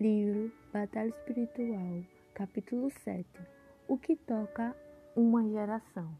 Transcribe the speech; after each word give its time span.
Livro 0.00 0.50
Batalha 0.72 1.10
Espiritual, 1.10 2.02
capítulo 2.32 2.88
7 2.90 3.28
O 3.86 3.98
que 3.98 4.16
toca 4.16 4.74
uma 5.14 5.46
geração. 5.46 6.10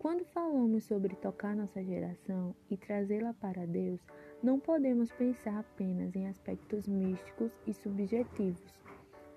Quando 0.00 0.24
falamos 0.24 0.82
sobre 0.82 1.14
tocar 1.14 1.54
nossa 1.54 1.80
geração 1.84 2.56
e 2.68 2.76
trazê-la 2.76 3.32
para 3.34 3.64
Deus, 3.68 4.00
não 4.42 4.58
podemos 4.58 5.12
pensar 5.12 5.60
apenas 5.60 6.16
em 6.16 6.26
aspectos 6.26 6.88
místicos 6.88 7.52
e 7.68 7.72
subjetivos. 7.72 8.82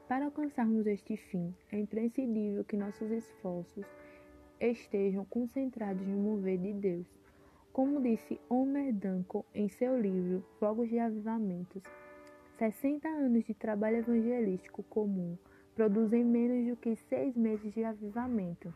Para 0.07 0.25
alcançarmos 0.25 0.87
este 0.87 1.15
fim, 1.15 1.53
é 1.71 1.77
imprescindível 1.77 2.65
que 2.65 2.75
nossos 2.75 3.11
esforços 3.11 3.85
estejam 4.59 5.23
concentrados 5.25 6.07
no 6.07 6.17
mover 6.17 6.57
de 6.57 6.73
Deus. 6.73 7.05
Como 7.71 8.01
disse 8.01 8.41
Homer 8.49 8.91
Duncan 8.91 9.43
em 9.53 9.69
seu 9.69 10.01
livro 10.01 10.43
Fogos 10.59 10.89
de 10.89 10.97
Avivamentos, 10.97 11.83
60 12.59 13.07
anos 13.07 13.45
de 13.45 13.53
trabalho 13.53 13.99
evangelístico 13.99 14.83
comum 14.83 15.37
produzem 15.73 16.25
menos 16.25 16.67
do 16.67 16.75
que 16.75 16.93
seis 16.93 17.33
meses 17.37 17.73
de 17.73 17.85
avivamento. 17.85 18.73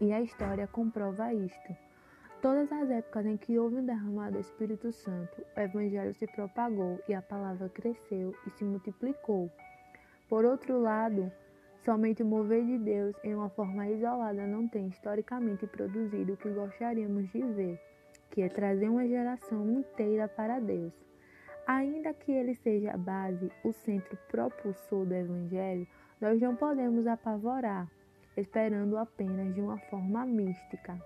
E 0.00 0.12
a 0.12 0.20
história 0.20 0.68
comprova 0.68 1.34
isto. 1.34 1.76
Todas 2.40 2.70
as 2.70 2.88
épocas 2.88 3.26
em 3.26 3.36
que 3.36 3.58
houve 3.58 3.78
um 3.78 3.84
derramado 3.84 4.34
do 4.34 4.40
Espírito 4.40 4.92
Santo, 4.92 5.44
o 5.56 5.60
Evangelho 5.60 6.14
se 6.14 6.24
propagou 6.28 7.00
e 7.08 7.14
a 7.14 7.20
palavra 7.20 7.68
cresceu 7.68 8.32
e 8.46 8.50
se 8.50 8.62
multiplicou. 8.64 9.50
Por 10.28 10.44
outro 10.44 10.80
lado, 10.80 11.32
somente 11.84 12.22
o 12.22 12.26
mover 12.26 12.64
de 12.64 12.78
Deus 12.78 13.16
em 13.24 13.34
uma 13.34 13.48
forma 13.48 13.88
isolada 13.88 14.46
não 14.46 14.68
tem 14.68 14.86
historicamente 14.86 15.66
produzido 15.66 16.34
o 16.34 16.36
que 16.36 16.48
gostaríamos 16.48 17.28
de 17.32 17.42
ver, 17.42 17.80
que 18.30 18.42
é 18.42 18.48
trazer 18.48 18.88
uma 18.88 19.04
geração 19.04 19.68
inteira 19.68 20.28
para 20.28 20.60
Deus. 20.60 20.92
Ainda 21.66 22.12
que 22.12 22.30
ele 22.30 22.54
seja 22.56 22.92
a 22.92 22.96
base, 22.96 23.50
o 23.64 23.72
centro 23.72 24.18
propulsor 24.28 25.06
do 25.06 25.14
Evangelho, 25.14 25.86
nós 26.20 26.38
não 26.40 26.54
podemos 26.54 27.06
apavorar, 27.06 27.88
esperando 28.36 28.98
apenas 28.98 29.54
de 29.54 29.62
uma 29.62 29.78
forma 29.78 30.26
mística. 30.26 31.00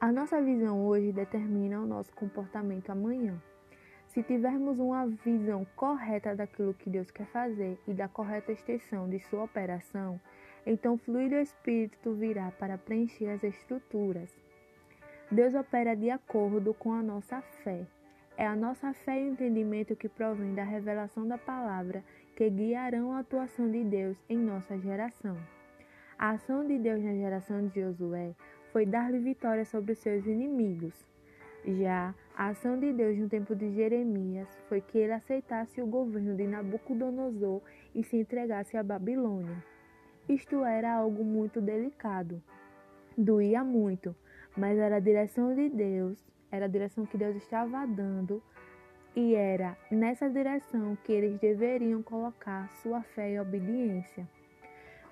A 0.00 0.10
nossa 0.10 0.42
visão 0.42 0.84
hoje 0.84 1.12
determina 1.12 1.80
o 1.80 1.86
nosso 1.86 2.12
comportamento 2.14 2.90
amanhã. 2.90 3.40
Se 4.08 4.24
tivermos 4.24 4.80
uma 4.80 5.06
visão 5.06 5.64
correta 5.76 6.34
daquilo 6.34 6.74
que 6.74 6.90
Deus 6.90 7.08
quer 7.12 7.26
fazer 7.26 7.78
e 7.86 7.94
da 7.94 8.08
correta 8.08 8.50
extensão 8.50 9.08
de 9.08 9.20
sua 9.20 9.44
operação, 9.44 10.20
então 10.66 10.94
o 10.94 10.98
fluido 10.98 11.36
Espírito 11.36 12.12
virá 12.14 12.50
para 12.50 12.76
preencher 12.76 13.28
as 13.28 13.44
estruturas. 13.44 14.28
Deus 15.30 15.54
opera 15.54 15.94
de 15.94 16.10
acordo 16.10 16.74
com 16.74 16.92
a 16.92 17.02
nossa 17.02 17.40
fé. 17.40 17.86
É 18.36 18.46
a 18.46 18.56
nossa 18.56 18.92
fé 18.92 19.20
e 19.20 19.28
o 19.28 19.32
entendimento 19.32 19.94
que 19.94 20.08
provém 20.08 20.54
da 20.54 20.64
revelação 20.64 21.26
da 21.26 21.36
palavra 21.36 22.02
que 22.34 22.48
guiarão 22.48 23.12
a 23.12 23.18
atuação 23.18 23.70
de 23.70 23.84
Deus 23.84 24.16
em 24.28 24.38
nossa 24.38 24.78
geração. 24.78 25.36
A 26.18 26.30
ação 26.30 26.66
de 26.66 26.78
Deus 26.78 27.02
na 27.02 27.12
geração 27.12 27.66
de 27.66 27.80
Josué 27.80 28.34
foi 28.72 28.86
dar-lhe 28.86 29.18
vitória 29.18 29.64
sobre 29.64 29.92
os 29.92 29.98
seus 29.98 30.24
inimigos. 30.26 31.06
Já 31.66 32.14
a 32.34 32.48
ação 32.48 32.78
de 32.78 32.92
Deus 32.92 33.18
no 33.18 33.28
tempo 33.28 33.54
de 33.54 33.70
Jeremias 33.72 34.48
foi 34.68 34.80
que 34.80 34.98
ele 34.98 35.12
aceitasse 35.12 35.82
o 35.82 35.86
governo 35.86 36.34
de 36.34 36.46
Nabucodonosor 36.46 37.60
e 37.94 38.02
se 38.02 38.16
entregasse 38.16 38.76
à 38.76 38.82
Babilônia. 38.82 39.62
Isto 40.28 40.64
era 40.64 40.94
algo 40.94 41.22
muito 41.22 41.60
delicado. 41.60 42.42
Doía 43.16 43.62
muito, 43.62 44.16
mas 44.56 44.78
era 44.78 44.96
a 44.96 45.00
direção 45.00 45.54
de 45.54 45.68
Deus 45.68 46.31
era 46.52 46.66
a 46.66 46.68
direção 46.68 47.06
que 47.06 47.16
Deus 47.16 47.34
estava 47.34 47.86
dando 47.86 48.42
e 49.16 49.34
era 49.34 49.76
nessa 49.90 50.28
direção 50.28 50.96
que 51.02 51.12
eles 51.12 51.38
deveriam 51.40 52.02
colocar 52.02 52.70
sua 52.82 53.02
fé 53.02 53.32
e 53.32 53.40
obediência. 53.40 54.28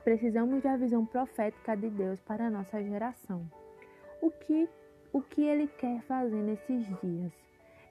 Precisamos 0.05 0.63
da 0.63 0.77
visão 0.77 1.05
profética 1.05 1.77
de 1.77 1.91
Deus 1.91 2.21
para 2.21 2.47
a 2.47 2.51
nossa 2.51 2.83
geração. 2.83 3.51
O 4.21 4.31
que, 4.31 4.69
o 5.13 5.21
que 5.21 5.43
Ele 5.43 5.67
quer 5.67 6.01
fazer 6.03 6.43
nesses 6.43 6.87
dias? 7.01 7.33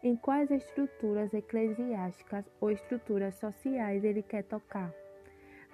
Em 0.02 0.16
quais 0.16 0.50
estruturas 0.50 1.34
eclesiásticas 1.34 2.46
ou 2.62 2.72
estruturas 2.72 3.36
sociais 3.36 4.04
Ele 4.04 4.24
quer 4.24 4.44
tocar? 4.44 4.92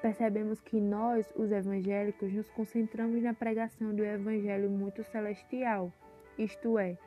Percebemos 0.02 0.59
que 0.59 0.80
nós, 0.81 1.31
os 1.35 1.52
evangélicos, 1.52 2.31
nos 2.34 2.50
concentramos 2.50 3.24
na 3.24 3.34
pregação 3.34 3.94
do 3.96 4.03
Evangelho 4.03 4.69
muito 4.69 5.03
celestial, 5.03 5.91
isto 6.38 6.78
é, 6.78 6.97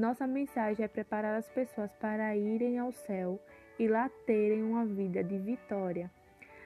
nossa 0.00 0.26
mensagem 0.26 0.82
é 0.82 0.88
preparar 0.88 1.36
as 1.36 1.48
pessoas 1.50 1.92
para 1.92 2.34
irem 2.34 2.78
ao 2.78 2.90
céu 2.90 3.38
e 3.78 3.86
lá 3.86 4.08
terem 4.24 4.62
uma 4.62 4.86
vida 4.86 5.22
de 5.22 5.38
vitória. 5.38 6.10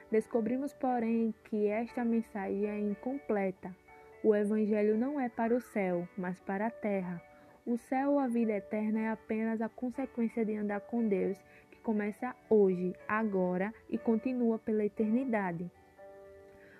Descobrimos, 0.09 0.71
porém, 0.73 1.35
que 1.43 1.67
esta 1.67 2.05
mensagem 2.05 2.65
é 2.65 2.79
incompleta. 2.79 3.75
O 4.23 4.33
Evangelho 4.33 4.97
não 4.97 5.19
é 5.19 5.27
para 5.27 5.53
o 5.53 5.59
céu, 5.59 6.07
mas 6.17 6.39
para 6.39 6.67
a 6.67 6.71
terra. 6.71 7.21
O 7.65 7.77
céu 7.77 8.11
ou 8.11 8.19
a 8.19 8.27
vida 8.27 8.53
eterna 8.53 9.01
é 9.01 9.09
apenas 9.09 9.61
a 9.61 9.67
consequência 9.67 10.45
de 10.45 10.55
andar 10.55 10.79
com 10.79 11.05
Deus, 11.05 11.37
que 11.69 11.79
começa 11.81 12.33
hoje, 12.49 12.95
agora 13.05 13.73
e 13.89 13.97
continua 13.97 14.57
pela 14.57 14.85
eternidade. 14.85 15.69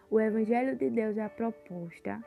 O 0.10 0.22
Evangelho 0.22 0.78
de 0.78 0.90
Deus 0.90 1.18
é 1.18 1.24
a 1.24 1.30
proposta 1.30 2.24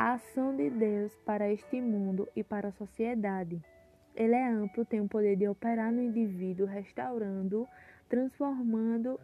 a 0.00 0.14
ação 0.14 0.56
de 0.56 0.70
Deus 0.70 1.14
para 1.26 1.52
este 1.52 1.78
mundo 1.78 2.26
e 2.34 2.42
para 2.42 2.68
a 2.68 2.72
sociedade. 2.72 3.62
Ele 4.16 4.34
é 4.34 4.48
amplo, 4.48 4.82
tem 4.82 4.98
o 4.98 5.06
poder 5.06 5.36
de 5.36 5.46
operar 5.46 5.92
no 5.92 6.00
indivíduo, 6.00 6.66
restaurando, 6.66 7.68
transformando 8.08 9.20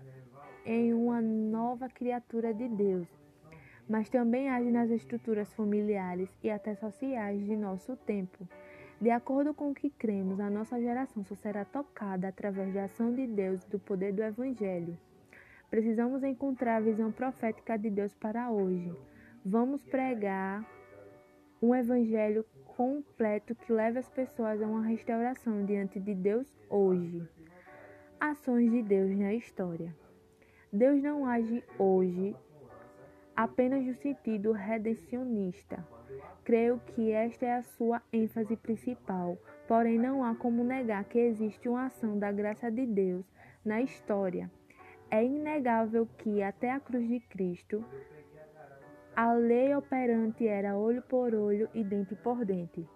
em 0.66 0.92
uma 0.92 1.22
nova 1.22 1.88
criatura 1.88 2.52
de 2.52 2.68
Deus, 2.68 3.08
mas 3.88 4.10
também 4.10 4.50
age 4.50 4.70
nas 4.70 4.90
estruturas 4.90 5.50
familiares 5.54 6.28
e 6.44 6.50
até 6.50 6.74
sociais 6.74 7.42
de 7.42 7.56
nosso 7.56 7.96
tempo. 7.96 8.46
De 9.00 9.08
acordo 9.08 9.54
com 9.54 9.70
o 9.70 9.74
que 9.74 9.88
cremos, 9.88 10.38
a 10.40 10.50
nossa 10.50 10.78
geração 10.78 11.24
só 11.24 11.34
será 11.36 11.64
tocada 11.64 12.28
através 12.28 12.74
da 12.74 12.84
ação 12.84 13.14
de 13.14 13.26
Deus 13.26 13.64
e 13.64 13.70
do 13.70 13.78
poder 13.78 14.12
do 14.12 14.22
Evangelho. 14.22 14.94
Precisamos 15.70 16.22
encontrar 16.22 16.76
a 16.76 16.80
visão 16.80 17.10
profética 17.10 17.78
de 17.78 17.88
Deus 17.88 18.12
para 18.12 18.50
hoje. 18.50 18.94
Vamos 19.48 19.80
pregar 19.84 20.68
um 21.62 21.72
evangelho 21.72 22.44
completo 22.76 23.54
que 23.54 23.72
leve 23.72 24.00
as 24.00 24.08
pessoas 24.10 24.60
a 24.60 24.66
uma 24.66 24.82
restauração 24.82 25.64
diante 25.64 26.00
de 26.00 26.16
Deus 26.16 26.52
hoje. 26.68 27.22
Ações 28.18 28.72
de 28.72 28.82
Deus 28.82 29.16
na 29.16 29.34
história. 29.34 29.94
Deus 30.72 31.00
não 31.00 31.24
age 31.24 31.62
hoje 31.78 32.34
apenas 33.36 33.86
no 33.86 33.94
sentido 33.94 34.50
redencionista. 34.50 35.78
Creio 36.42 36.80
que 36.80 37.12
esta 37.12 37.46
é 37.46 37.54
a 37.54 37.62
sua 37.62 38.02
ênfase 38.12 38.56
principal, 38.56 39.38
porém 39.68 39.96
não 39.96 40.24
há 40.24 40.34
como 40.34 40.64
negar 40.64 41.04
que 41.04 41.20
existe 41.20 41.68
uma 41.68 41.86
ação 41.86 42.18
da 42.18 42.32
graça 42.32 42.68
de 42.68 42.84
Deus 42.84 43.24
na 43.64 43.80
história. 43.80 44.50
É 45.08 45.24
inegável 45.24 46.04
que 46.18 46.42
até 46.42 46.72
a 46.72 46.80
cruz 46.80 47.06
de 47.06 47.20
Cristo 47.20 47.84
a 49.16 49.32
lei 49.32 49.74
operante 49.74 50.46
era 50.46 50.76
olho 50.76 51.00
por 51.00 51.34
olho 51.34 51.70
e 51.72 51.82
dente 51.82 52.14
por 52.14 52.44
dente. 52.44 52.86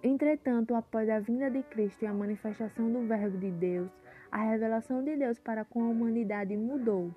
Entretanto, 0.00 0.76
após 0.76 1.10
a 1.10 1.18
vinda 1.18 1.50
de 1.50 1.60
Cristo 1.64 2.04
e 2.04 2.06
a 2.06 2.14
manifestação 2.14 2.88
do 2.88 3.04
Verbo 3.08 3.36
de 3.36 3.50
Deus, 3.50 3.90
a 4.30 4.44
revelação 4.44 5.02
de 5.02 5.16
Deus 5.16 5.40
para 5.40 5.64
com 5.64 5.82
a 5.82 5.88
humanidade 5.88 6.56
mudou. 6.56 7.12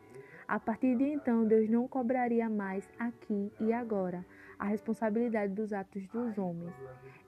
A 0.47 0.59
partir 0.59 0.97
de 0.97 1.03
então, 1.03 1.45
Deus 1.45 1.69
não 1.69 1.87
cobraria 1.87 2.49
mais 2.49 2.89
aqui 2.97 3.51
e 3.59 3.71
agora 3.71 4.25
a 4.57 4.65
responsabilidade 4.65 5.53
dos 5.53 5.71
atos 5.71 6.07
dos 6.07 6.39
homens. 6.39 6.73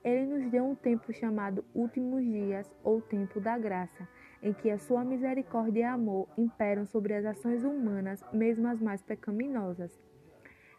Ele 0.04 0.26
nos 0.26 0.50
deu 0.50 0.66
um 0.66 0.74
tempo 0.74 1.14
chamado 1.14 1.64
últimos 1.76 2.26
dias 2.26 2.72
ou 2.84 3.00
tempo 3.00 3.40
da 3.40 3.60
graça, 3.60 4.08
em 4.42 4.54
que 4.54 4.72
a 4.72 4.80
sua 4.80 5.06
misericórdia 5.06 5.82
e 5.82 5.84
amor 5.84 6.28
imperam 6.36 6.88
sobre 6.88 7.14
as 7.14 7.26
ações 7.26 7.64
humanas, 7.64 8.24
mesmo 8.34 8.68
as 8.68 8.82
mais 8.82 9.04
pecaminosas. 9.04 10.00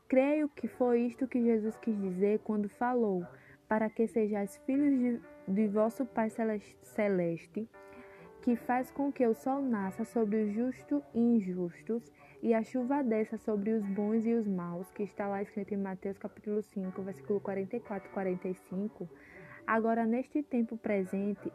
Creio 0.08 0.48
que 0.48 0.66
foi 0.66 1.02
isto 1.02 1.28
que 1.28 1.42
Jesus 1.42 1.76
quis 1.76 1.94
dizer 2.00 2.40
quando 2.40 2.66
falou: 2.66 3.26
para 3.68 3.90
que 3.90 4.06
sejais 4.06 4.56
filhos 4.64 4.98
de, 4.98 5.20
de 5.46 5.68
vosso 5.68 6.06
Pai 6.06 6.30
Celeste, 6.30 7.68
que 8.40 8.56
faz 8.56 8.90
com 8.90 9.12
que 9.12 9.26
o 9.26 9.34
sol 9.34 9.60
nasça 9.60 10.06
sobre 10.06 10.44
os 10.44 10.54
justos 10.54 11.02
e 11.12 11.20
injustos, 11.20 12.10
e 12.42 12.54
a 12.54 12.62
chuva 12.62 13.02
desça 13.02 13.36
sobre 13.36 13.70
os 13.72 13.84
bons 13.84 14.24
e 14.24 14.32
os 14.32 14.48
maus, 14.48 14.90
que 14.92 15.02
está 15.02 15.28
lá 15.28 15.42
escrito 15.42 15.74
em 15.74 15.76
Mateus 15.76 16.16
capítulo 16.16 16.62
5, 16.62 17.02
versículo 17.02 17.38
44 17.40 18.08
e 18.08 18.12
45. 18.12 19.10
Agora, 19.66 20.06
neste 20.06 20.42
tempo 20.42 20.78
presente, 20.78 21.52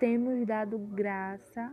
temos 0.00 0.44
dado 0.44 0.76
graça, 0.76 1.72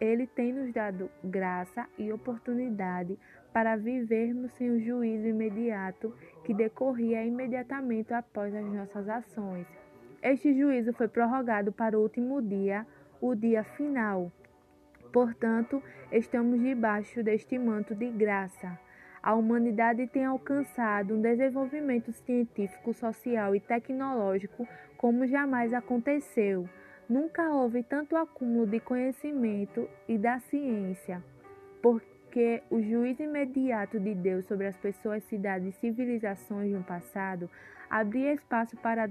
ele 0.00 0.26
tem 0.26 0.54
nos 0.54 0.72
dado 0.72 1.10
graça 1.22 1.86
e 1.98 2.10
oportunidade 2.10 3.18
para 3.52 3.76
vivermos 3.76 4.52
sem 4.52 4.70
o 4.70 4.80
juízo 4.80 5.26
imediato 5.26 6.14
que 6.44 6.54
decorria 6.54 7.24
imediatamente 7.24 8.12
após 8.12 8.54
as 8.54 8.64
nossas 8.66 9.08
ações. 9.08 9.66
Este 10.22 10.52
juízo 10.52 10.92
foi 10.92 11.08
prorrogado 11.08 11.72
para 11.72 11.98
o 11.98 12.02
último 12.02 12.40
dia, 12.42 12.86
o 13.20 13.34
dia 13.34 13.64
final, 13.64 14.30
Portanto, 15.12 15.82
estamos 16.12 16.60
debaixo 16.60 17.22
deste 17.22 17.58
manto 17.58 17.94
de 17.94 18.08
graça. 18.10 18.78
A 19.22 19.34
humanidade 19.34 20.06
tem 20.06 20.24
alcançado 20.24 21.14
um 21.14 21.20
desenvolvimento 21.20 22.12
científico, 22.12 22.94
social 22.94 23.54
e 23.54 23.60
tecnológico 23.60 24.66
como 24.96 25.26
jamais 25.26 25.74
aconteceu. 25.74 26.68
Nunca 27.08 27.52
houve 27.52 27.82
tanto 27.82 28.16
acúmulo 28.16 28.66
de 28.66 28.78
conhecimento 28.78 29.88
e 30.08 30.16
da 30.16 30.38
ciência, 30.38 31.22
porque 32.30 32.62
o 32.70 32.80
juízo 32.80 33.24
imediato 33.24 33.98
de 33.98 34.14
Deus 34.14 34.46
sobre 34.46 34.68
as 34.68 34.76
pessoas, 34.76 35.24
cidades 35.24 35.74
e 35.74 35.80
civilizações 35.80 36.70
no 36.70 36.80
passado 36.80 37.50
abria 37.90 38.32
espaço 38.32 38.76
para 38.76 39.08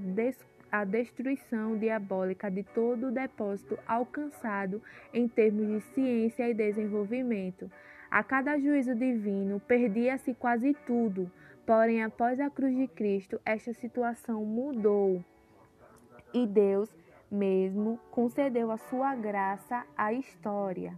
a 0.72 0.86
destruição 0.86 1.78
diabólica 1.78 2.50
de 2.50 2.64
todo 2.64 3.08
o 3.08 3.12
depósito 3.12 3.78
alcançado 3.86 4.82
em 5.14 5.28
termos 5.28 5.68
de 5.68 5.82
ciência 5.94 6.50
e 6.50 6.54
desenvolvimento. 6.54 7.70
A 8.10 8.24
cada 8.24 8.58
juízo 8.58 8.96
divino 8.96 9.60
perdia-se 9.68 10.34
quase 10.34 10.74
tudo, 10.88 11.30
porém, 11.66 12.02
após 12.02 12.40
a 12.40 12.50
cruz 12.50 12.74
de 12.74 12.88
Cristo, 12.88 13.38
esta 13.44 13.74
situação 13.74 14.46
mudou 14.46 15.22
e 16.34 16.48
Deus 16.48 16.90
mesmo 17.30 18.00
concedeu 18.12 18.72
a 18.72 18.78
sua 18.78 19.14
graça 19.14 19.86
à 19.98 20.14
história. 20.14 20.98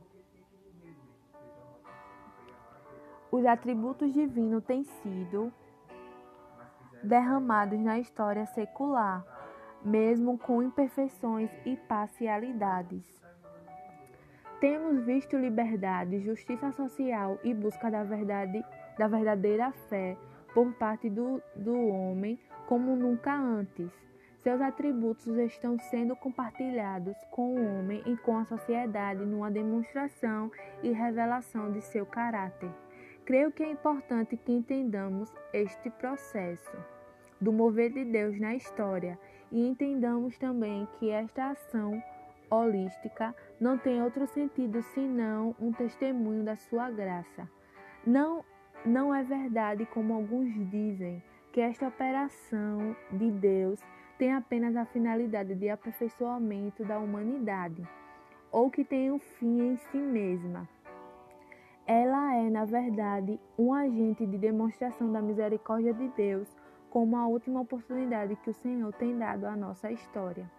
Os 3.31 3.45
atributos 3.45 4.11
divinos 4.13 4.61
têm 4.65 4.83
sido 4.83 5.53
derramados 7.01 7.79
na 7.79 7.97
história 7.97 8.45
secular, 8.47 9.25
mesmo 9.83 10.37
com 10.37 10.61
imperfeições 10.61 11.49
e 11.65 11.77
parcialidades. 11.77 13.21
Temos 14.59 15.05
visto 15.05 15.37
liberdade, 15.37 16.19
justiça 16.19 16.71
social 16.73 17.39
e 17.41 17.53
busca 17.53 17.89
da 17.89 18.03
verdade, 18.03 18.63
da 18.97 19.07
verdadeira 19.07 19.71
fé 19.89 20.17
por 20.53 20.73
parte 20.73 21.09
do, 21.09 21.41
do 21.55 21.87
homem 21.87 22.37
como 22.67 22.95
nunca 22.97 23.33
antes. 23.33 23.89
Seus 24.39 24.59
atributos 24.59 25.37
estão 25.37 25.79
sendo 25.79 26.15
compartilhados 26.15 27.15
com 27.31 27.55
o 27.55 27.79
homem 27.79 28.03
e 28.05 28.17
com 28.17 28.37
a 28.37 28.45
sociedade 28.45 29.25
numa 29.25 29.49
demonstração 29.49 30.51
e 30.83 30.91
revelação 30.91 31.71
de 31.71 31.81
seu 31.81 32.05
caráter. 32.05 32.71
Creio 33.31 33.49
que 33.49 33.63
é 33.63 33.71
importante 33.71 34.35
que 34.35 34.51
entendamos 34.51 35.33
este 35.53 35.89
processo 35.89 36.77
do 37.39 37.53
mover 37.53 37.89
de 37.89 38.03
Deus 38.03 38.37
na 38.37 38.55
história 38.55 39.17
e 39.49 39.65
entendamos 39.65 40.37
também 40.37 40.85
que 40.99 41.09
esta 41.09 41.51
ação 41.51 42.03
holística 42.49 43.33
não 43.57 43.77
tem 43.77 44.03
outro 44.03 44.27
sentido 44.27 44.81
senão 44.81 45.55
um 45.61 45.71
testemunho 45.71 46.43
da 46.43 46.57
sua 46.57 46.91
graça. 46.91 47.49
Não, 48.05 48.43
não 48.85 49.15
é 49.15 49.23
verdade, 49.23 49.85
como 49.85 50.13
alguns 50.13 50.53
dizem, 50.69 51.23
que 51.53 51.61
esta 51.61 51.87
operação 51.87 52.93
de 53.13 53.31
Deus 53.31 53.79
tem 54.17 54.33
apenas 54.33 54.75
a 54.75 54.83
finalidade 54.83 55.55
de 55.55 55.69
aperfeiçoamento 55.69 56.83
da 56.83 56.99
humanidade, 56.99 57.81
ou 58.51 58.69
que 58.69 58.83
tem 58.83 59.09
um 59.09 59.19
fim 59.19 59.69
em 59.69 59.77
si 59.77 59.97
mesma. 59.99 60.67
Ela 61.85 62.35
é, 62.35 62.49
na 62.49 62.65
verdade, 62.65 63.39
um 63.57 63.73
agente 63.73 64.25
de 64.25 64.37
demonstração 64.37 65.11
da 65.11 65.21
misericórdia 65.21 65.93
de 65.93 66.07
Deus 66.09 66.47
como 66.89 67.17
a 67.17 67.27
última 67.27 67.61
oportunidade 67.61 68.35
que 68.37 68.49
o 68.49 68.53
Senhor 68.53 68.93
tem 68.93 69.17
dado 69.17 69.45
à 69.45 69.55
nossa 69.55 69.91
história. 69.91 70.49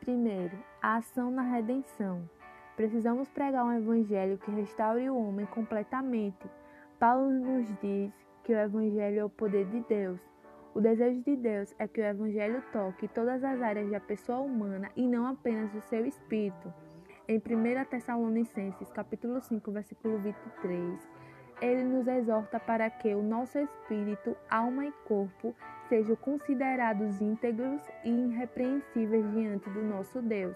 Primeiro, 0.00 0.56
a 0.80 0.96
ação 0.96 1.30
na 1.30 1.42
redenção. 1.42 2.28
Precisamos 2.76 3.28
pregar 3.30 3.64
um 3.64 3.72
evangelho 3.72 4.38
que 4.38 4.50
restaure 4.50 5.08
o 5.08 5.16
homem 5.16 5.46
completamente. 5.46 6.48
Paulo 6.98 7.30
nos 7.30 7.66
diz 7.80 8.12
que 8.42 8.52
o 8.52 8.58
evangelho 8.58 9.20
é 9.20 9.24
o 9.24 9.30
poder 9.30 9.66
de 9.66 9.80
Deus 9.80 10.34
o 10.74 10.80
desejo 10.80 11.22
de 11.22 11.36
Deus 11.36 11.72
é 11.78 11.86
que 11.86 12.00
o 12.00 12.04
Evangelho 12.04 12.60
toque 12.72 13.06
todas 13.06 13.44
as 13.44 13.62
áreas 13.62 13.88
da 13.88 14.00
pessoa 14.00 14.40
humana 14.40 14.90
e 14.96 15.06
não 15.06 15.24
apenas 15.24 15.72
o 15.72 15.80
seu 15.82 16.04
espírito. 16.04 16.74
Em 17.26 17.38
1 17.38 17.84
Tessalonicenses, 17.86 18.92
capítulo 18.92 19.40
5, 19.40 19.70
versículo 19.72 20.18
23, 20.18 21.08
ele 21.62 21.82
nos 21.82 22.06
exorta 22.06 22.60
para 22.60 22.90
que 22.90 23.14
o 23.14 23.22
nosso 23.22 23.58
espírito, 23.58 24.36
alma 24.50 24.84
e 24.84 24.92
corpo 25.06 25.56
sejam 25.88 26.16
considerados 26.16 27.22
íntegros 27.22 27.80
e 28.04 28.10
irrepreensíveis 28.10 29.26
diante 29.32 29.70
do 29.70 29.82
nosso 29.82 30.20
Deus. 30.20 30.54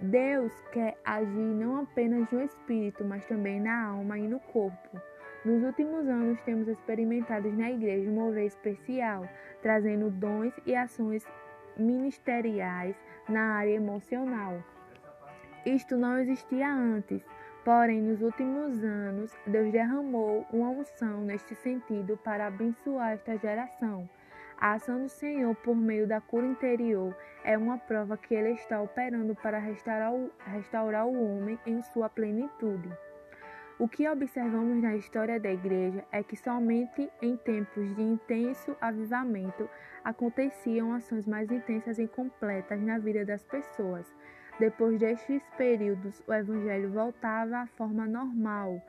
Deus 0.00 0.52
quer 0.70 0.96
agir 1.04 1.26
não 1.34 1.82
apenas 1.82 2.30
no 2.30 2.40
espírito, 2.40 3.04
mas 3.04 3.26
também 3.26 3.60
na 3.60 3.88
alma 3.88 4.16
e 4.16 4.28
no 4.28 4.38
corpo. 4.38 5.00
Nos 5.44 5.60
últimos 5.64 6.06
anos, 6.06 6.40
temos 6.42 6.68
experimentado 6.68 7.50
na 7.50 7.72
igreja 7.72 8.08
um 8.08 8.14
mover 8.14 8.46
especial, 8.46 9.28
trazendo 9.60 10.08
dons 10.08 10.54
e 10.64 10.76
ações 10.76 11.26
ministeriais 11.76 12.94
na 13.28 13.56
área 13.56 13.74
emocional. 13.74 14.62
Isto 15.66 15.96
não 15.96 16.18
existia 16.18 16.70
antes, 16.70 17.24
porém, 17.64 18.02
nos 18.02 18.20
últimos 18.20 18.84
anos, 18.84 19.34
Deus 19.46 19.72
derramou 19.72 20.46
uma 20.52 20.68
unção 20.68 21.22
neste 21.22 21.54
sentido 21.54 22.18
para 22.18 22.48
abençoar 22.48 23.12
esta 23.12 23.38
geração. 23.38 24.08
A 24.58 24.74
ação 24.74 25.02
do 25.02 25.08
Senhor 25.08 25.54
por 25.56 25.74
meio 25.74 26.06
da 26.06 26.20
cura 26.20 26.46
interior 26.46 27.16
é 27.42 27.56
uma 27.56 27.78
prova 27.78 28.16
que 28.16 28.34
Ele 28.34 28.50
está 28.50 28.80
operando 28.80 29.34
para 29.34 29.58
restaurar 29.58 30.12
o, 30.12 30.30
restaurar 30.46 31.06
o 31.06 31.38
homem 31.38 31.58
em 31.66 31.80
sua 31.80 32.10
plenitude. 32.10 32.90
O 33.78 33.88
que 33.88 34.06
observamos 34.06 34.82
na 34.82 34.94
história 34.96 35.40
da 35.40 35.50
Igreja 35.50 36.04
é 36.12 36.22
que 36.22 36.36
somente 36.36 37.10
em 37.20 37.36
tempos 37.38 37.94
de 37.96 38.02
intenso 38.02 38.76
avivamento 38.80 39.68
aconteciam 40.04 40.92
ações 40.92 41.26
mais 41.26 41.50
intensas 41.50 41.98
e 41.98 42.06
completas 42.06 42.80
na 42.80 42.98
vida 42.98 43.24
das 43.24 43.42
pessoas. 43.42 44.14
Depois 44.58 45.00
destes 45.00 45.42
períodos, 45.56 46.22
o 46.28 46.32
Evangelho 46.32 46.92
voltava 46.92 47.58
à 47.58 47.66
forma 47.66 48.06
normal, 48.06 48.80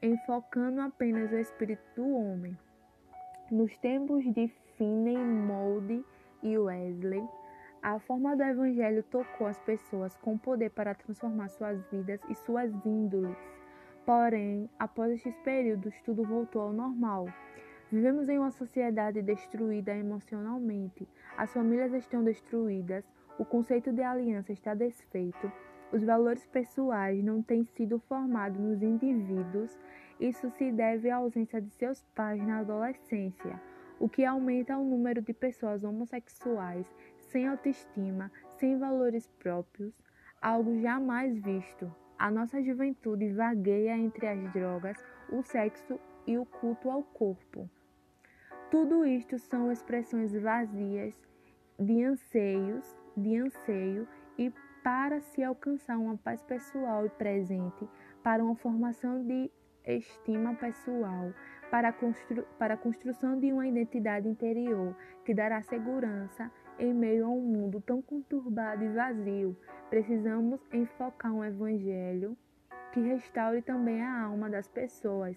enfocando 0.00 0.80
apenas 0.80 1.32
o 1.32 1.36
espírito 1.36 1.82
do 1.96 2.08
homem. 2.14 2.56
Nos 3.50 3.76
tempos 3.78 4.24
de 4.32 4.46
Finney, 4.76 5.18
Moody 5.18 6.04
e 6.44 6.56
Wesley, 6.56 7.28
a 7.82 7.98
forma 7.98 8.36
do 8.36 8.44
Evangelho 8.44 9.02
tocou 9.02 9.48
as 9.48 9.58
pessoas 9.58 10.16
com 10.18 10.38
poder 10.38 10.70
para 10.70 10.94
transformar 10.94 11.48
suas 11.48 11.82
vidas 11.90 12.20
e 12.28 12.34
suas 12.36 12.72
índoles. 12.86 13.36
Porém, 14.06 14.70
após 14.78 15.12
estes 15.12 15.34
períodos, 15.38 15.92
tudo 16.02 16.22
voltou 16.22 16.62
ao 16.62 16.72
normal. 16.72 17.26
Vivemos 17.90 18.28
em 18.28 18.38
uma 18.38 18.52
sociedade 18.52 19.20
destruída 19.22 19.92
emocionalmente, 19.92 21.08
as 21.36 21.52
famílias 21.52 21.92
estão 21.94 22.22
destruídas, 22.22 23.04
o 23.40 23.44
conceito 23.46 23.90
de 23.90 24.02
aliança 24.02 24.52
está 24.52 24.74
desfeito, 24.74 25.50
os 25.90 26.04
valores 26.04 26.44
pessoais 26.44 27.24
não 27.24 27.42
têm 27.42 27.64
sido 27.64 27.98
formados 28.00 28.60
nos 28.60 28.82
indivíduos. 28.82 29.78
Isso 30.20 30.50
se 30.50 30.70
deve 30.70 31.08
à 31.08 31.16
ausência 31.16 31.58
de 31.58 31.70
seus 31.70 32.02
pais 32.14 32.46
na 32.46 32.58
adolescência, 32.58 33.58
o 33.98 34.10
que 34.10 34.26
aumenta 34.26 34.76
o 34.76 34.84
número 34.84 35.22
de 35.22 35.32
pessoas 35.32 35.82
homossexuais 35.82 36.86
sem 37.30 37.48
autoestima, 37.48 38.30
sem 38.58 38.78
valores 38.78 39.26
próprios, 39.38 39.94
algo 40.42 40.78
jamais 40.82 41.34
visto. 41.42 41.90
A 42.18 42.30
nossa 42.30 42.62
juventude 42.62 43.32
vagueia 43.32 43.96
entre 43.96 44.26
as 44.26 44.52
drogas, 44.52 45.02
o 45.32 45.42
sexo 45.42 45.98
e 46.26 46.36
o 46.36 46.44
culto 46.44 46.90
ao 46.90 47.02
corpo. 47.02 47.70
Tudo 48.70 49.06
isto 49.06 49.38
são 49.38 49.72
expressões 49.72 50.34
vazias 50.34 51.18
de 51.78 52.04
anseios, 52.04 52.99
de 53.16 53.36
anseio 53.36 54.06
e 54.38 54.52
para 54.82 55.20
se 55.20 55.42
alcançar 55.42 55.98
uma 55.98 56.16
paz 56.16 56.42
pessoal 56.42 57.04
e 57.04 57.10
presente, 57.10 57.88
para 58.22 58.42
uma 58.42 58.56
formação 58.56 59.24
de 59.24 59.50
estima 59.84 60.54
pessoal, 60.54 61.32
para 61.70 61.88
a, 61.88 61.92
constru 61.92 62.42
para 62.58 62.74
a 62.74 62.76
construção 62.76 63.38
de 63.38 63.52
uma 63.52 63.66
identidade 63.66 64.28
interior 64.28 64.96
que 65.24 65.34
dará 65.34 65.62
segurança 65.62 66.50
em 66.78 66.94
meio 66.94 67.26
a 67.26 67.28
um 67.28 67.40
mundo 67.40 67.80
tão 67.80 68.00
conturbado 68.00 68.82
e 68.84 68.88
vazio, 68.88 69.56
precisamos 69.88 70.60
enfocar 70.72 71.32
um 71.32 71.44
evangelho 71.44 72.36
que 72.92 73.00
restaure 73.00 73.62
também 73.62 74.02
a 74.02 74.22
alma 74.22 74.48
das 74.48 74.66
pessoas. 74.66 75.36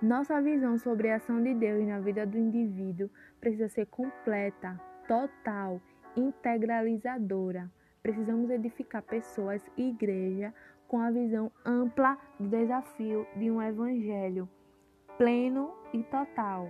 Nossa 0.00 0.40
visão 0.42 0.76
sobre 0.78 1.10
a 1.10 1.16
ação 1.16 1.42
de 1.42 1.54
Deus 1.54 1.86
na 1.86 1.98
vida 1.98 2.26
do 2.26 2.36
indivíduo 2.36 3.08
precisa 3.40 3.68
ser 3.68 3.86
completa, 3.86 4.78
total, 5.08 5.80
integralizadora. 6.16 7.70
Precisamos 8.02 8.50
edificar 8.50 9.02
pessoas 9.02 9.62
e 9.76 9.88
igreja 9.88 10.52
com 10.88 11.00
a 11.00 11.10
visão 11.10 11.50
ampla 11.64 12.18
do 12.38 12.48
desafio 12.48 13.26
de 13.36 13.50
um 13.50 13.60
evangelho 13.62 14.48
pleno 15.16 15.72
e 15.92 16.02
total. 16.04 16.68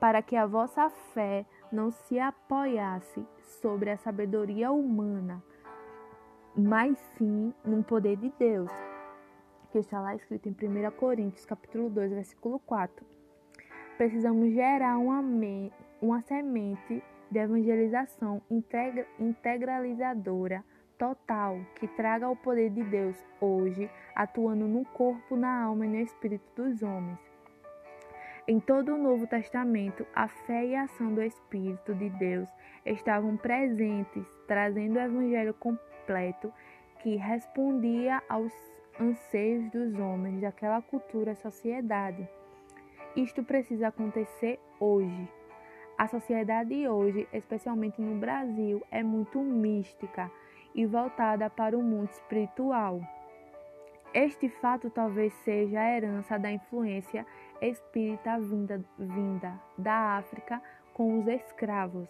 Para 0.00 0.22
que 0.22 0.36
a 0.36 0.46
vossa 0.46 0.90
fé 0.90 1.46
não 1.72 1.90
se 1.90 2.18
apoiasse 2.18 3.24
sobre 3.60 3.90
a 3.90 3.96
sabedoria 3.96 4.70
humana, 4.70 5.42
mas 6.56 6.98
sim 7.16 7.52
no 7.64 7.82
poder 7.82 8.16
de 8.16 8.32
Deus, 8.38 8.70
que 9.70 9.78
está 9.78 10.00
lá 10.00 10.14
escrito 10.14 10.48
em 10.48 10.52
1 10.52 10.90
Coríntios, 10.92 11.44
capítulo 11.44 11.90
2, 11.90 12.12
versículo 12.12 12.58
4. 12.60 13.04
Precisamos 13.96 14.52
gerar 14.52 14.98
uma, 14.98 15.22
uma 16.00 16.20
semente 16.22 17.02
de 17.36 17.42
evangelização 17.42 18.40
integra 18.50 19.06
integralizadora 19.18 20.64
total 20.96 21.58
que 21.74 21.86
traga 21.88 22.30
o 22.30 22.34
poder 22.34 22.70
de 22.70 22.82
Deus 22.82 23.14
hoje, 23.38 23.90
atuando 24.14 24.66
no 24.66 24.86
corpo, 24.86 25.36
na 25.36 25.64
alma 25.64 25.84
e 25.84 25.88
no 25.90 25.96
espírito 25.96 26.44
dos 26.56 26.82
homens. 26.82 27.18
Em 28.48 28.58
todo 28.58 28.94
o 28.94 28.96
Novo 28.96 29.26
Testamento, 29.26 30.06
a 30.14 30.28
fé 30.28 30.64
e 30.64 30.74
a 30.74 30.84
ação 30.84 31.12
do 31.12 31.22
Espírito 31.22 31.94
de 31.94 32.08
Deus 32.08 32.48
estavam 32.86 33.36
presentes, 33.36 34.26
trazendo 34.46 34.96
o 34.96 35.00
evangelho 35.00 35.52
completo 35.52 36.50
que 37.00 37.16
respondia 37.16 38.22
aos 38.30 38.52
anseios 38.98 39.68
dos 39.70 39.98
homens 39.98 40.40
daquela 40.40 40.80
cultura 40.80 41.32
e 41.32 41.36
sociedade. 41.36 42.26
Isto 43.14 43.42
precisa 43.42 43.88
acontecer 43.88 44.58
hoje. 44.80 45.35
A 45.98 46.06
sociedade 46.08 46.86
hoje, 46.86 47.26
especialmente 47.32 48.02
no 48.02 48.20
Brasil, 48.20 48.82
é 48.90 49.02
muito 49.02 49.38
mística 49.40 50.30
e 50.74 50.84
voltada 50.84 51.48
para 51.48 51.76
o 51.76 51.82
mundo 51.82 52.10
espiritual. 52.10 53.00
Este 54.12 54.48
fato 54.48 54.90
talvez 54.90 55.32
seja 55.44 55.80
a 55.80 55.96
herança 55.96 56.38
da 56.38 56.52
influência 56.52 57.26
espírita 57.62 58.38
vinda, 58.38 58.84
vinda 58.98 59.58
da 59.78 60.18
África 60.18 60.60
com 60.92 61.18
os 61.18 61.26
escravos. 61.26 62.08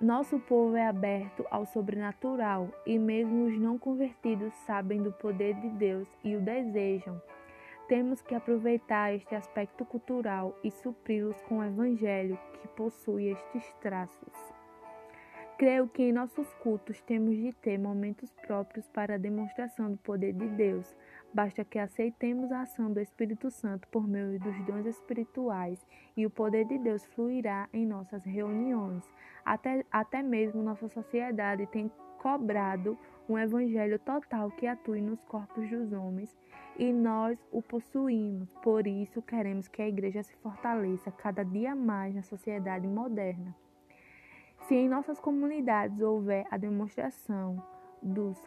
Nosso 0.00 0.38
povo 0.38 0.74
é 0.74 0.86
aberto 0.86 1.46
ao 1.50 1.66
sobrenatural 1.66 2.68
e 2.86 2.98
mesmo 2.98 3.44
os 3.44 3.58
não 3.58 3.78
convertidos 3.78 4.52
sabem 4.66 5.02
do 5.02 5.12
poder 5.12 5.54
de 5.56 5.68
Deus 5.68 6.08
e 6.24 6.36
o 6.36 6.40
desejam. 6.40 7.20
Temos 7.88 8.22
que 8.22 8.34
aproveitar 8.34 9.14
este 9.14 9.34
aspecto 9.34 9.84
cultural 9.84 10.58
e 10.64 10.70
supri-los 10.70 11.40
com 11.42 11.58
o 11.58 11.64
Evangelho 11.64 12.38
que 12.60 12.68
possui 12.68 13.26
estes 13.26 13.74
traços. 13.74 14.54
Creio 15.58 15.86
que 15.86 16.02
em 16.02 16.12
nossos 16.12 16.52
cultos 16.54 17.00
temos 17.02 17.36
de 17.36 17.52
ter 17.52 17.78
momentos 17.78 18.32
próprios 18.46 18.88
para 18.88 19.14
a 19.14 19.18
demonstração 19.18 19.90
do 19.90 19.98
poder 19.98 20.32
de 20.32 20.48
Deus. 20.48 20.96
Basta 21.32 21.62
que 21.62 21.78
aceitemos 21.78 22.50
a 22.50 22.62
ação 22.62 22.90
do 22.90 23.00
Espírito 23.00 23.50
Santo 23.50 23.86
por 23.88 24.08
meio 24.08 24.40
dos 24.40 24.64
dons 24.64 24.86
espirituais 24.86 25.86
e 26.16 26.24
o 26.24 26.30
poder 26.30 26.64
de 26.64 26.78
Deus 26.78 27.04
fluirá 27.06 27.68
em 27.72 27.86
nossas 27.86 28.24
reuniões. 28.24 29.04
Até, 29.44 29.84
até 29.92 30.22
mesmo 30.22 30.62
nossa 30.62 30.88
sociedade 30.88 31.66
tem 31.66 31.88
cobrado 32.18 32.98
um 33.28 33.38
evangelho 33.38 33.98
total 33.98 34.50
que 34.50 34.66
atue 34.66 35.00
nos 35.00 35.22
corpos 35.24 35.68
dos 35.68 35.92
homens 35.92 36.34
e 36.78 36.92
nós 36.92 37.38
o 37.52 37.62
possuímos. 37.62 38.54
Por 38.62 38.86
isso, 38.86 39.22
queremos 39.22 39.68
que 39.68 39.82
a 39.82 39.88
igreja 39.88 40.22
se 40.22 40.34
fortaleça 40.36 41.10
cada 41.10 41.44
dia 41.44 41.74
mais 41.74 42.14
na 42.14 42.22
sociedade 42.22 42.86
moderna. 42.86 43.54
Se 44.60 44.74
em 44.74 44.88
nossas 44.88 45.20
comunidades 45.20 46.00
houver 46.00 46.46
a 46.50 46.56
demonstração 46.56 47.62
dos 48.02 48.42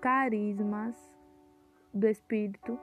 carismas 0.00 0.96
do 1.94 2.08
Espírito 2.08 2.78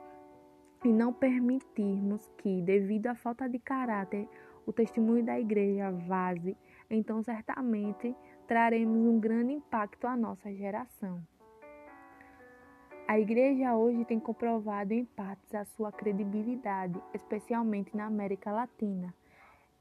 e 0.84 0.88
não 0.88 1.12
permitirmos 1.12 2.26
que, 2.38 2.62
devido 2.62 3.08
à 3.08 3.14
falta 3.14 3.48
de 3.48 3.58
caráter, 3.58 4.26
o 4.66 4.72
testemunho 4.72 5.24
da 5.24 5.38
igreja 5.38 5.90
vaze, 5.90 6.56
então 6.88 7.22
certamente 7.22 8.14
traremos 8.46 9.06
um 9.06 9.20
grande 9.20 9.52
impacto 9.52 10.06
à 10.06 10.16
nossa 10.16 10.52
geração. 10.54 11.20
A 13.10 13.18
igreja 13.18 13.74
hoje 13.74 14.04
tem 14.04 14.20
comprovado 14.20 14.92
em 14.92 15.04
partes 15.04 15.52
a 15.52 15.64
sua 15.64 15.90
credibilidade, 15.90 16.96
especialmente 17.12 17.96
na 17.96 18.04
América 18.04 18.52
Latina. 18.52 19.12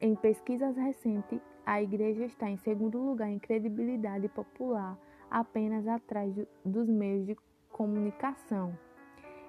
Em 0.01 0.15
pesquisas 0.15 0.75
recentes, 0.75 1.39
a 1.63 1.79
igreja 1.79 2.25
está 2.25 2.50
em 2.50 2.57
segundo 2.57 2.98
lugar 2.98 3.29
em 3.29 3.38
credibilidade 3.38 4.27
popular, 4.29 4.98
apenas 5.29 5.88
atrás 5.88 6.33
dos 6.65 6.89
meios 6.89 7.27
de 7.27 7.38
comunicação. 7.69 8.75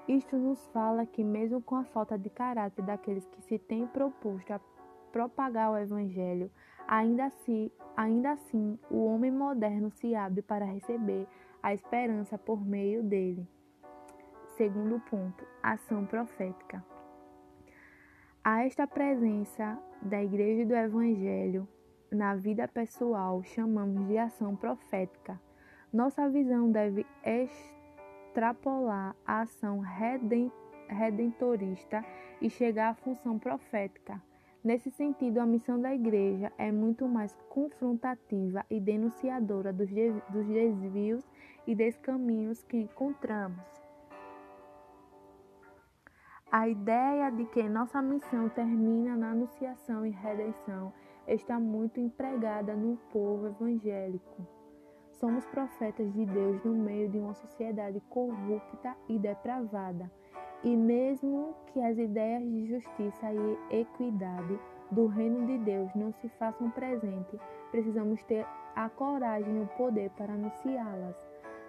Isto 0.06 0.36
nos 0.36 0.62
fala 0.74 1.06
que, 1.06 1.24
mesmo 1.24 1.62
com 1.62 1.76
a 1.76 1.84
falta 1.84 2.18
de 2.18 2.28
caráter 2.28 2.84
daqueles 2.84 3.26
que 3.28 3.40
se 3.44 3.58
têm 3.58 3.86
proposto 3.86 4.50
a 4.50 4.60
propagar 5.10 5.72
o 5.72 5.78
Evangelho, 5.78 6.50
ainda 6.86 7.24
assim, 7.24 7.70
ainda 7.96 8.32
assim 8.32 8.78
o 8.90 9.06
homem 9.06 9.30
moderno 9.30 9.90
se 9.90 10.14
abre 10.14 10.42
para 10.42 10.66
receber 10.66 11.26
a 11.62 11.72
esperança 11.72 12.36
por 12.36 12.62
meio 12.62 13.02
dele. 13.02 13.48
Segundo 14.60 15.00
ponto, 15.08 15.42
ação 15.62 16.04
profética. 16.04 16.84
A 18.44 18.66
esta 18.66 18.86
presença 18.86 19.78
da 20.02 20.22
Igreja 20.22 20.66
do 20.66 20.76
Evangelho 20.76 21.66
na 22.12 22.34
vida 22.34 22.68
pessoal 22.68 23.42
chamamos 23.42 24.06
de 24.06 24.18
ação 24.18 24.54
profética. 24.54 25.40
Nossa 25.90 26.28
visão 26.28 26.70
deve 26.70 27.06
extrapolar 27.24 29.16
a 29.24 29.40
ação 29.40 29.80
redentorista 30.90 32.04
e 32.38 32.50
chegar 32.50 32.90
à 32.90 32.94
função 32.94 33.38
profética. 33.38 34.22
Nesse 34.62 34.90
sentido, 34.90 35.38
a 35.38 35.46
missão 35.46 35.80
da 35.80 35.94
igreja 35.94 36.52
é 36.58 36.70
muito 36.70 37.08
mais 37.08 37.34
confrontativa 37.48 38.62
e 38.68 38.78
denunciadora 38.78 39.72
dos 39.72 39.88
desvios 39.88 41.26
e 41.66 41.74
descaminhos 41.74 42.62
que 42.64 42.76
encontramos. 42.76 43.79
A 46.52 46.66
ideia 46.66 47.30
de 47.30 47.44
que 47.44 47.62
nossa 47.68 48.02
missão 48.02 48.48
termina 48.48 49.14
na 49.14 49.30
anunciação 49.30 50.04
e 50.04 50.10
redenção 50.10 50.92
está 51.24 51.60
muito 51.60 52.00
empregada 52.00 52.74
no 52.74 52.96
povo 53.12 53.46
evangélico. 53.46 54.44
Somos 55.12 55.46
profetas 55.46 56.12
de 56.12 56.26
Deus 56.26 56.60
no 56.64 56.74
meio 56.74 57.08
de 57.08 57.20
uma 57.20 57.34
sociedade 57.34 58.02
corrupta 58.10 58.96
e 59.08 59.16
depravada. 59.16 60.10
E 60.64 60.76
mesmo 60.76 61.54
que 61.68 61.80
as 61.80 61.96
ideias 61.96 62.42
de 62.42 62.66
justiça 62.66 63.32
e 63.32 63.80
equidade 63.82 64.58
do 64.90 65.06
reino 65.06 65.46
de 65.46 65.56
Deus 65.58 65.94
não 65.94 66.12
se 66.14 66.28
façam 66.30 66.68
presente, 66.72 67.38
precisamos 67.70 68.24
ter 68.24 68.44
a 68.74 68.88
coragem 68.88 69.56
e 69.56 69.60
o 69.60 69.68
poder 69.76 70.10
para 70.16 70.32
anunciá-las. 70.32 71.16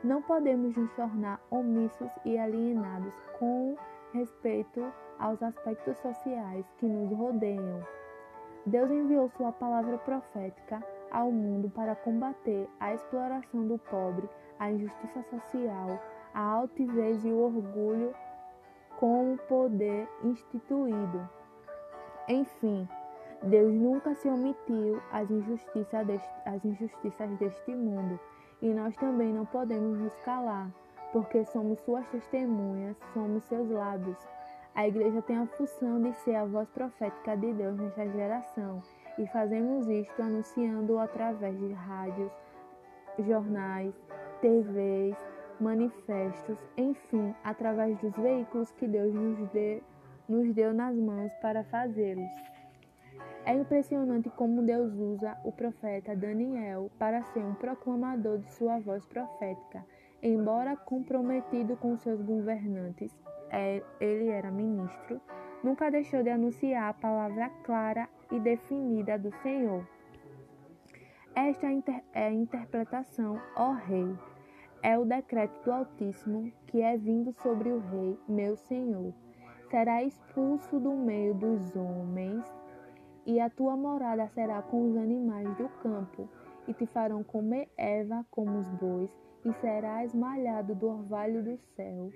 Não 0.03 0.23
podemos 0.23 0.75
nos 0.75 0.91
tornar 0.93 1.39
omissos 1.51 2.11
e 2.25 2.35
alienados 2.35 3.13
com 3.37 3.75
respeito 4.13 4.91
aos 5.19 5.41
aspectos 5.41 5.97
sociais 5.99 6.65
que 6.77 6.85
nos 6.85 7.11
rodeiam. 7.17 7.85
Deus 8.65 8.91
enviou 8.91 9.29
sua 9.29 9.51
palavra 9.51 9.97
profética 9.99 10.83
ao 11.11 11.31
mundo 11.31 11.69
para 11.69 11.95
combater 11.95 12.69
a 12.79 12.93
exploração 12.93 13.67
do 13.67 13.77
pobre, 13.77 14.29
a 14.59 14.71
injustiça 14.71 15.23
social, 15.23 15.99
a 16.33 16.41
altivez 16.41 17.25
e 17.25 17.29
o 17.29 17.39
orgulho 17.39 18.13
com 18.99 19.33
o 19.33 19.37
poder 19.37 20.07
instituído. 20.23 21.27
Enfim, 22.27 22.87
Deus 23.43 23.73
nunca 23.73 24.13
se 24.13 24.27
omitiu 24.27 25.01
às 25.11 25.29
injustiças, 25.29 26.05
deste, 26.05 26.29
às 26.45 26.63
injustiças 26.63 27.29
deste 27.39 27.73
mundo 27.73 28.19
e 28.61 28.71
nós 28.71 28.95
também 28.95 29.33
não 29.33 29.45
podemos 29.45 29.97
nos 29.97 30.15
calar 30.17 30.69
porque 31.11 31.45
somos 31.45 31.79
suas 31.81 32.07
testemunhas, 32.07 32.97
somos 33.13 33.43
seus 33.45 33.69
lábios. 33.69 34.17
A 34.73 34.87
igreja 34.87 35.21
tem 35.21 35.37
a 35.37 35.45
função 35.45 36.01
de 36.01 36.13
ser 36.19 36.35
a 36.35 36.45
voz 36.45 36.69
profética 36.69 37.35
de 37.35 37.53
Deus 37.53 37.77
nesta 37.77 38.07
geração 38.07 38.81
e 39.17 39.27
fazemos 39.27 39.87
isto 39.87 40.21
anunciando 40.21 40.97
através 40.97 41.57
de 41.59 41.73
rádios, 41.73 42.31
jornais, 43.19 43.93
TVs, 44.41 45.17
manifestos, 45.59 46.57
enfim, 46.77 47.35
através 47.43 47.97
dos 47.99 48.15
veículos 48.15 48.71
que 48.71 48.87
Deus 48.87 49.13
nos, 49.13 49.49
dê, 49.51 49.83
nos 50.27 50.53
deu 50.53 50.73
nas 50.73 50.95
mãos 50.95 51.31
para 51.41 51.63
fazê-los. 51.65 52.29
É 53.45 53.53
impressionante 53.53 54.29
como 54.29 54.61
Deus 54.61 54.93
usa 54.93 55.37
o 55.43 55.51
profeta 55.51 56.15
Daniel 56.15 56.89
para 56.97 57.23
ser 57.23 57.43
um 57.43 57.55
proclamador 57.55 58.37
de 58.37 58.51
sua 58.53 58.79
voz 58.79 59.05
profética. 59.05 59.83
Embora 60.23 60.75
comprometido 60.75 61.75
com 61.77 61.97
seus 61.97 62.21
governantes, 62.21 63.11
é, 63.49 63.83
ele 63.99 64.27
era 64.27 64.51
ministro, 64.51 65.19
nunca 65.63 65.89
deixou 65.89 66.21
de 66.21 66.29
anunciar 66.29 66.89
a 66.89 66.93
palavra 66.93 67.49
clara 67.63 68.07
e 68.31 68.39
definida 68.39 69.17
do 69.17 69.31
Senhor. 69.41 69.87
Esta 71.33 71.67
é 72.13 72.27
a 72.27 72.31
interpretação, 72.31 73.41
ó 73.55 73.71
Rei. 73.71 74.15
É 74.83 74.97
o 74.97 75.05
decreto 75.05 75.63
do 75.63 75.71
Altíssimo 75.71 76.51
que 76.67 76.81
é 76.81 76.97
vindo 76.97 77.31
sobre 77.33 77.71
o 77.71 77.79
Rei, 77.79 78.19
meu 78.27 78.55
Senhor. 78.57 79.13
Será 79.69 80.03
expulso 80.03 80.79
do 80.79 80.91
meio 80.91 81.33
dos 81.33 81.75
homens, 81.75 82.43
e 83.25 83.39
a 83.39 83.49
tua 83.49 83.77
morada 83.77 84.27
será 84.29 84.61
com 84.61 84.89
os 84.89 84.97
animais 84.97 85.47
do 85.55 85.69
campo 85.81 86.27
e 86.67 86.73
te 86.73 86.85
farão 86.85 87.23
comer 87.23 87.69
Eva 87.77 88.25
como 88.29 88.59
os 88.59 88.67
bois, 88.71 89.11
e 89.45 89.53
serás 89.53 90.13
malhado 90.13 90.75
do 90.75 90.87
orvalho 90.87 91.43
do 91.43 91.57
céu. 91.75 92.11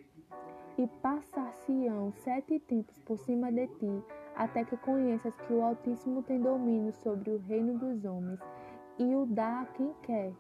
E 0.78 0.88
passar-se-ão 1.02 2.12
sete 2.12 2.60
tempos 2.60 3.00
por 3.00 3.18
cima 3.18 3.52
de 3.52 3.68
ti, 3.68 4.04
até 4.36 4.64
que 4.66 4.76
conheças 4.78 5.34
que 5.42 5.54
o 5.54 5.62
Altíssimo 5.62 6.22
tem 6.24 6.40
domínio 6.40 6.94
sobre 6.94 7.32
o 7.32 7.38
reino 7.38 7.78
dos 7.78 8.04
homens, 8.04 8.40
e 9.00 9.16
o 9.16 9.26
dá 9.26 9.62
a 9.62 9.66
quem 9.66 9.94
quer. 10.04 10.34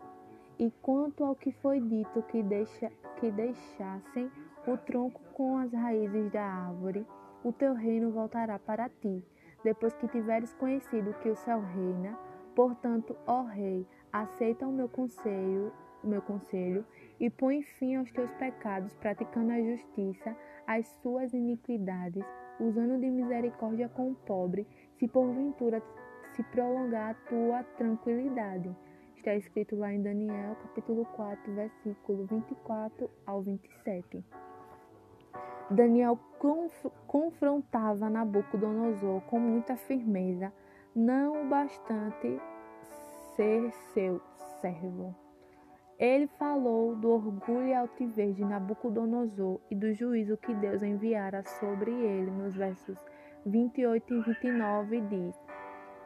E 0.59 0.71
quanto 0.81 1.23
ao 1.23 1.35
que 1.35 1.51
foi 1.51 1.79
dito 1.79 2.21
que, 2.23 2.41
deixa, 2.43 2.91
que 3.19 3.31
deixassem 3.31 4.31
o 4.67 4.77
tronco 4.77 5.21
com 5.33 5.57
as 5.57 5.71
raízes 5.71 6.31
da 6.31 6.43
árvore, 6.43 7.05
o 7.43 7.51
teu 7.51 7.73
reino 7.73 8.11
voltará 8.11 8.57
para 8.57 8.89
ti, 8.89 9.23
depois 9.63 9.93
que 9.93 10.07
tiveres 10.07 10.53
conhecido 10.53 11.13
que 11.21 11.29
o 11.29 11.35
céu 11.35 11.61
reina. 11.61 12.17
Portanto, 12.55 13.15
ó 13.27 13.43
rei, 13.43 13.85
aceita 14.11 14.65
o 14.65 14.71
meu 14.71 14.87
conselho, 14.87 15.73
o 16.05 16.09
meu 16.09 16.21
conselho 16.21 16.85
e 17.19 17.29
põe 17.29 17.61
fim 17.63 17.95
aos 17.95 18.11
teus 18.11 18.31
pecados, 18.33 18.95
praticando 18.95 19.51
a 19.51 19.61
justiça, 19.61 20.35
as 20.67 20.87
suas 21.01 21.33
iniquidades, 21.33 22.23
usando 22.59 22.99
de 22.99 23.09
misericórdia 23.09 23.89
com 23.89 24.11
o 24.11 24.15
pobre, 24.15 24.67
se 24.97 25.07
porventura 25.07 25.81
se 26.33 26.43
prolongar 26.43 27.11
a 27.11 27.29
tua 27.29 27.63
tranquilidade. 27.77 28.75
Está 29.15 29.33
escrito 29.35 29.75
lá 29.75 29.91
em 29.91 30.01
Daniel, 30.01 30.55
capítulo 30.61 31.05
4, 31.15 31.53
versículo 31.53 32.25
24 32.25 33.09
ao 33.25 33.41
27. 33.41 34.23
Daniel 35.71 36.19
conf 36.37 36.85
confrontava 37.07 38.07
Nabucodonosor 38.07 39.21
com 39.21 39.39
muita 39.39 39.75
firmeza, 39.75 40.53
não 40.95 41.49
bastante 41.49 42.39
ser 43.35 43.71
seu 43.93 44.21
servo. 44.61 45.24
Ele 45.97 46.27
falou 46.27 46.93
do 46.95 47.09
orgulho 47.09 47.67
e 47.67 47.73
altivez 47.73 48.35
de 48.35 48.43
Nabucodonosor 48.43 49.61
e 49.71 49.75
do 49.75 49.93
juízo 49.93 50.35
que 50.35 50.53
Deus 50.53 50.83
enviara 50.83 51.41
sobre 51.43 51.89
ele 51.91 52.29
nos 52.31 52.53
versos 52.53 52.97
28 53.45 54.13
e 54.13 54.21
29 54.21 55.01
diz: 55.01 55.35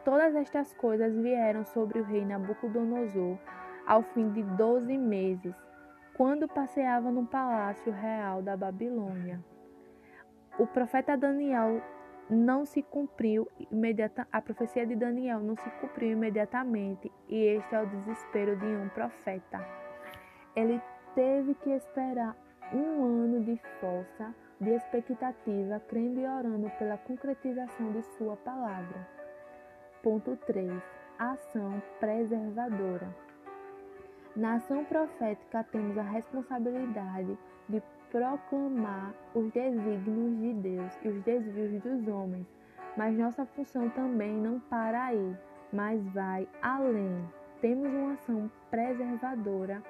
Todas 0.05 0.35
estas 0.35 0.73
coisas 0.75 1.15
vieram 1.15 1.65
sobre 1.65 2.01
o 2.01 2.03
rei 2.03 2.23
Nabucodonosor 2.23 3.37
ao 3.87 4.03
fim 4.03 4.29
de 4.29 4.43
doze 4.43 4.95
meses, 4.95 5.55
quando 6.13 6.47
passeava 6.47 7.09
no 7.09 7.25
palácio 7.25 7.91
real 7.91 8.43
da 8.43 8.55
Babilônia. 8.55 9.43
O 10.59 10.67
profeta 10.67 11.17
Daniel 11.17 11.81
não 12.29 12.65
se 12.65 12.83
cumpriu 12.83 13.47
imediata, 13.71 14.27
a 14.31 14.41
profecia 14.41 14.85
de 14.85 14.95
Daniel 14.95 15.39
não 15.39 15.55
se 15.55 15.69
cumpriu 15.81 16.11
imediatamente, 16.11 17.11
e 17.27 17.35
este 17.35 17.73
é 17.73 17.81
o 17.81 17.87
desespero 17.87 18.55
de 18.57 18.65
um 18.65 18.87
profeta. 18.89 19.65
Ele 20.55 20.81
teve 21.15 21.55
que 21.55 21.71
esperar 21.71 22.35
um 22.71 23.03
ano 23.03 23.43
de 23.43 23.59
força, 23.79 24.33
de 24.61 24.69
expectativa, 24.69 25.79
crendo 25.87 26.19
e 26.19 26.27
orando 26.27 26.69
pela 26.77 26.97
concretização 26.97 27.91
de 27.91 28.03
sua 28.03 28.35
palavra. 28.37 29.07
Ponto 30.03 30.35
3. 30.45 30.71
Ação 31.17 31.81
preservadora. 31.99 33.13
Na 34.35 34.55
ação 34.55 34.85
profética 34.85 35.63
temos 35.63 35.97
a 35.97 36.03
responsabilidade 36.03 37.37
de 37.67 37.81
proclamar 38.11 39.13
os 39.33 39.51
desígnios 39.51 40.39
de 40.39 40.53
Deus 40.53 40.99
e 41.03 41.09
os 41.09 41.23
desvios 41.23 41.81
dos 41.81 42.07
homens, 42.07 42.47
mas 42.97 43.17
nossa 43.17 43.45
função 43.45 43.89
também 43.89 44.33
não 44.33 44.59
para 44.61 45.05
aí, 45.05 45.37
mas 45.71 46.03
vai 46.13 46.47
além. 46.61 47.23
Temos 47.61 47.87
uma 47.87 48.13
ação 48.13 48.51
preservadora. 48.69 49.83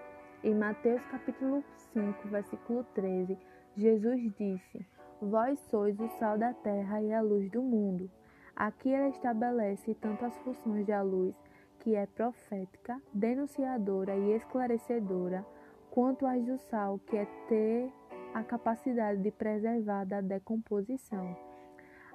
Em 0.43 0.55
Mateus 0.55 1.01
capítulo 1.05 1.63
5, 1.93 2.27
versículo 2.29 2.83
13, 2.95 3.37
Jesus 3.75 4.21
disse: 4.37 4.85
Vós 5.21 5.59
sois 5.69 5.99
o 5.99 6.07
sal 6.17 6.37
da 6.37 6.53
terra 6.53 7.01
e 7.01 7.13
a 7.13 7.21
luz 7.21 7.49
do 7.51 7.61
mundo. 7.61 8.09
Aqui 8.55 8.89
ele 8.89 9.09
estabelece 9.09 9.93
tanto 9.95 10.25
as 10.25 10.37
funções 10.39 10.85
da 10.85 11.01
luz, 11.01 11.35
que 11.79 11.95
é 11.95 12.05
profética, 12.05 13.01
denunciadora 13.13 14.15
e 14.15 14.33
esclarecedora, 14.33 15.45
quanto 15.91 16.25
as 16.25 16.43
do 16.43 16.57
sal, 16.57 16.99
que 17.07 17.15
é 17.15 17.25
ter 17.47 17.91
a 18.33 18.43
capacidade 18.43 19.21
de 19.21 19.31
preservar 19.31 20.05
da 20.05 20.21
decomposição. 20.21 21.35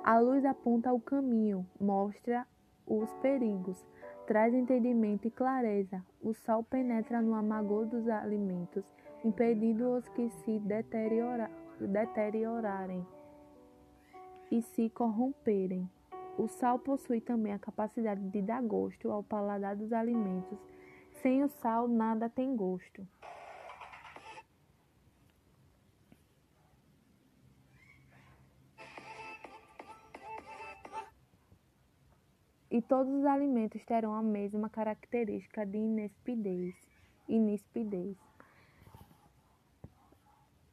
A 0.03 0.19
luz 0.19 0.45
aponta 0.45 0.93
o 0.93 1.01
caminho, 1.01 1.67
mostra 1.81 2.47
os 2.87 3.13
perigos, 3.15 3.83
traz 4.27 4.53
entendimento 4.55 5.27
e 5.27 5.31
clareza. 5.31 6.05
O 6.23 6.35
sal 6.35 6.63
penetra 6.63 7.21
no 7.23 7.35
amargor 7.35 7.87
dos 7.87 8.09
alimentos, 8.09 8.85
impedindo-os 9.25 10.07
que 10.11 10.29
se 10.29 10.59
deteriora, 10.61 11.51
deteriorarem 11.81 13.07
e 14.51 14.63
se 14.63 14.91
corromperem. 14.91 15.89
O 16.37 16.49
sal 16.49 16.79
possui 16.79 17.21
também 17.21 17.53
a 17.53 17.59
capacidade 17.59 18.21
de 18.29 18.43
dar 18.43 18.63
gosto 18.63 19.11
ao 19.11 19.23
paladar 19.23 19.77
dos 19.77 19.93
alimentos. 19.93 20.59
Sem 21.23 21.43
o 21.43 21.49
sal, 21.49 21.87
nada 21.89 22.29
tem 22.29 22.55
gosto. 22.57 23.07
E 32.75 32.83
todos 32.83 33.15
os 33.15 33.25
alimentos 33.25 33.85
terão 33.85 34.13
a 34.13 34.21
mesma 34.21 34.69
característica 34.69 35.65
de 35.65 35.79
inespidez. 35.79 36.75
Inispidez. 37.29 38.17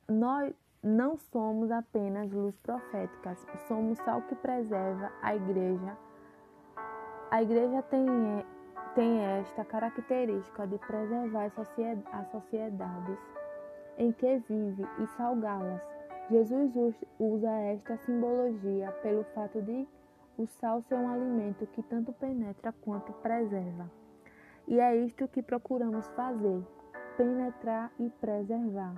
Nós 0.09 0.51
não 0.81 1.15
somos 1.15 1.69
apenas 1.69 2.31
luz 2.31 2.57
proféticas, 2.63 3.37
somos 3.67 3.99
sal 3.99 4.23
que 4.23 4.33
preserva 4.33 5.11
a 5.21 5.35
igreja. 5.35 5.95
A 7.29 7.43
igreja 7.43 7.83
tem, 7.83 8.07
tem 8.95 9.19
esta 9.19 9.63
característica 9.63 10.65
de 10.65 10.79
preservar 10.79 11.51
as 12.13 12.31
sociedades 12.31 13.19
em 13.99 14.11
que 14.11 14.39
vive 14.49 14.87
e 14.97 15.07
salgá-las. 15.17 15.87
Jesus 16.31 16.73
usa 17.19 17.51
esta 17.51 17.95
simbologia 17.97 18.91
pelo 19.03 19.23
fato 19.35 19.61
de 19.61 19.87
o 20.41 20.47
sal 20.47 20.83
é 20.89 20.95
um 20.95 21.07
alimento 21.07 21.67
que 21.67 21.83
tanto 21.83 22.11
penetra 22.13 22.73
quanto 22.81 23.13
preserva. 23.13 23.89
E 24.67 24.79
é 24.79 24.95
isto 24.95 25.27
que 25.27 25.43
procuramos 25.43 26.07
fazer: 26.09 26.65
penetrar 27.15 27.91
e 27.99 28.09
preservar. 28.09 28.95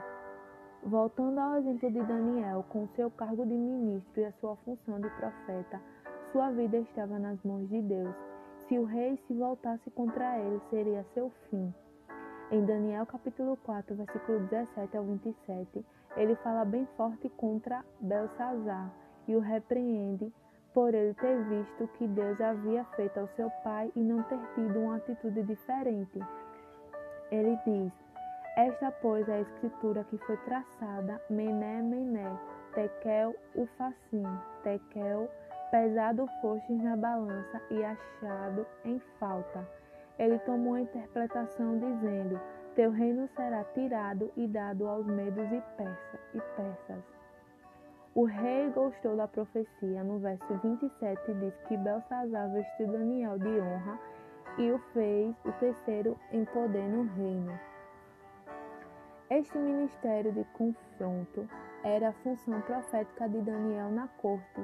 Voltando 0.81 1.39
ao 1.39 1.55
exemplo 1.55 1.91
de 1.91 2.01
Daniel, 2.03 2.65
com 2.69 2.87
seu 2.89 3.11
cargo 3.11 3.45
de 3.45 3.53
ministro 3.53 4.21
e 4.21 4.25
a 4.25 4.31
sua 4.33 4.55
função 4.57 4.99
de 4.99 5.09
profeta, 5.11 5.81
sua 6.31 6.49
vida 6.51 6.77
estava 6.77 7.19
nas 7.19 7.41
mãos 7.43 7.67
de 7.69 7.81
Deus. 7.81 8.15
Se 8.67 8.77
o 8.79 8.85
rei 8.85 9.17
se 9.27 9.33
voltasse 9.33 9.89
contra 9.91 10.39
ele, 10.39 10.61
seria 10.69 11.05
seu 11.13 11.29
fim. 11.49 11.73
Em 12.51 12.65
Daniel 12.65 13.05
capítulo 13.05 13.57
4, 13.57 13.95
versículo 13.95 14.39
17 14.47 14.95
ao 14.95 15.03
27, 15.03 15.85
ele 16.15 16.35
fala 16.37 16.63
bem 16.63 16.85
forte 16.97 17.27
contra 17.29 17.83
Belsazar 17.99 18.93
e 19.27 19.35
o 19.35 19.39
repreende 19.39 20.31
por 20.73 20.93
ele 20.93 21.13
ter 21.15 21.43
visto 21.43 21.87
que 21.97 22.07
Deus 22.07 22.39
havia 22.41 22.83
feito 22.95 23.19
ao 23.19 23.27
seu 23.35 23.49
pai 23.63 23.91
e 23.95 23.99
não 23.99 24.23
ter 24.23 24.39
tido 24.55 24.79
uma 24.79 24.97
atitude 24.97 25.43
diferente. 25.43 26.19
Ele 27.31 27.57
diz: 27.65 27.91
Esta, 28.57 28.91
pois, 28.91 29.27
é 29.29 29.35
a 29.35 29.41
escritura 29.41 30.03
que 30.05 30.17
foi 30.19 30.37
traçada, 30.37 31.21
Mené, 31.29 31.81
Mené, 31.81 32.39
Tekel, 32.73 33.35
Ufacim, 33.55 34.25
Tekel, 34.63 35.29
pesado 35.71 36.27
fostes 36.41 36.81
na 36.81 36.95
balança 36.95 37.61
e 37.69 37.83
achado 37.83 38.65
em 38.85 38.99
falta. 39.19 39.67
Ele 40.17 40.37
tomou 40.39 40.75
a 40.75 40.81
interpretação 40.81 41.77
dizendo: 41.79 42.39
Teu 42.75 42.91
reino 42.91 43.27
será 43.35 43.63
tirado 43.73 44.31
e 44.35 44.47
dado 44.47 44.87
aos 44.87 45.05
medos 45.05 45.51
e 45.51 45.61
persas. 45.77 47.22
O 48.15 48.25
rei 48.25 48.69
gostou 48.69 49.15
da 49.15 49.27
profecia. 49.27 50.03
No 50.03 50.19
verso 50.19 50.53
27 50.61 51.33
diz 51.33 51.55
que 51.67 51.75
Belsazar 51.75 52.47
vestiu 52.51 52.85
Daniel 52.85 53.39
de 53.39 53.59
honra 53.59 53.99
e 54.59 54.71
o 54.71 54.77
fez 54.93 55.35
o 55.43 55.51
terceiro 55.53 56.15
em 56.31 56.45
poder 56.45 56.87
no 56.89 57.11
reino. 57.15 57.59
Este 59.31 59.57
ministério 59.57 60.31
de 60.31 60.43
confronto 60.53 61.49
era 61.83 62.09
a 62.09 62.13
função 62.13 62.61
profética 62.61 63.27
de 63.27 63.41
Daniel 63.41 63.89
na 63.89 64.07
corte. 64.21 64.61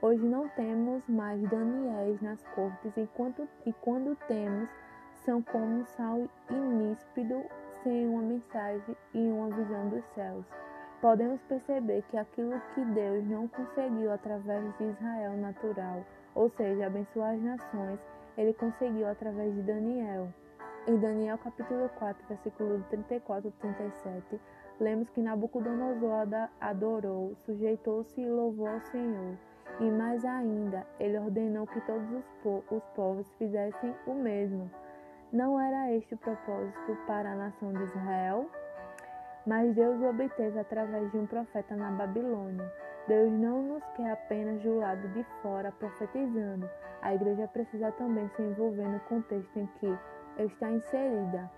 Hoje 0.00 0.24
não 0.24 0.48
temos 0.50 1.02
mais 1.08 1.42
Daniéis 1.50 2.20
nas 2.20 2.40
cortes, 2.54 2.96
enquanto, 2.96 3.48
e 3.66 3.72
quando 3.72 4.16
temos, 4.28 4.70
são 5.24 5.42
como 5.42 5.84
sal 5.86 6.28
iníspido 6.48 7.42
sem 7.82 8.06
uma 8.06 8.22
mensagem 8.22 8.96
e 9.12 9.18
uma 9.18 9.50
visão 9.50 9.88
dos 9.88 10.04
céus 10.14 10.46
podemos 11.02 11.40
perceber 11.42 12.02
que 12.10 12.16
aquilo 12.16 12.62
que 12.74 12.84
Deus 12.84 13.26
não 13.26 13.48
conseguiu 13.48 14.12
através 14.12 14.62
de 14.78 14.84
Israel 14.84 15.36
natural, 15.36 16.04
ou 16.32 16.48
seja, 16.50 16.86
abençoar 16.86 17.34
as 17.34 17.42
nações, 17.42 17.98
ele 18.38 18.54
conseguiu 18.54 19.08
através 19.08 19.52
de 19.52 19.62
Daniel. 19.62 20.28
Em 20.86 20.96
Daniel 20.96 21.36
capítulo 21.38 21.88
4, 21.98 22.24
versículo 22.28 22.84
34 22.88 23.48
e 23.48 23.52
37, 23.52 24.40
lemos 24.78 25.10
que 25.10 25.20
Nabucodonosor 25.20 26.28
adorou, 26.60 27.34
sujeitou-se 27.44 28.20
e 28.20 28.30
louvou 28.30 28.68
ao 28.68 28.80
Senhor. 28.80 29.36
E 29.80 29.90
mais 29.90 30.24
ainda, 30.24 30.86
ele 31.00 31.18
ordenou 31.18 31.66
que 31.66 31.80
todos 31.80 32.10
os, 32.12 32.24
po 32.42 32.62
os 32.70 32.84
povos 32.94 33.28
fizessem 33.34 33.92
o 34.06 34.14
mesmo. 34.14 34.70
Não 35.32 35.60
era 35.60 35.92
este 35.92 36.14
o 36.14 36.18
propósito 36.18 36.96
para 37.06 37.32
a 37.32 37.36
nação 37.36 37.72
de 37.72 37.82
Israel? 37.82 38.48
Mas 39.46 39.74
Deus 39.74 40.00
o 40.00 40.08
obteve 40.08 40.58
através 40.58 41.10
de 41.10 41.18
um 41.18 41.26
profeta 41.26 41.74
na 41.74 41.90
Babilônia. 41.90 42.72
Deus 43.08 43.32
não 43.32 43.62
nos 43.62 43.84
quer 43.96 44.12
apenas 44.12 44.62
do 44.62 44.78
lado 44.78 45.08
de 45.08 45.24
fora 45.42 45.72
profetizando. 45.72 46.68
A 47.02 47.14
igreja 47.14 47.48
precisa 47.48 47.90
também 47.92 48.28
se 48.36 48.42
envolver 48.42 48.86
no 48.86 49.00
contexto 49.00 49.58
em 49.58 49.66
que 49.80 49.98
está 50.38 50.70
inserida. 50.70 51.50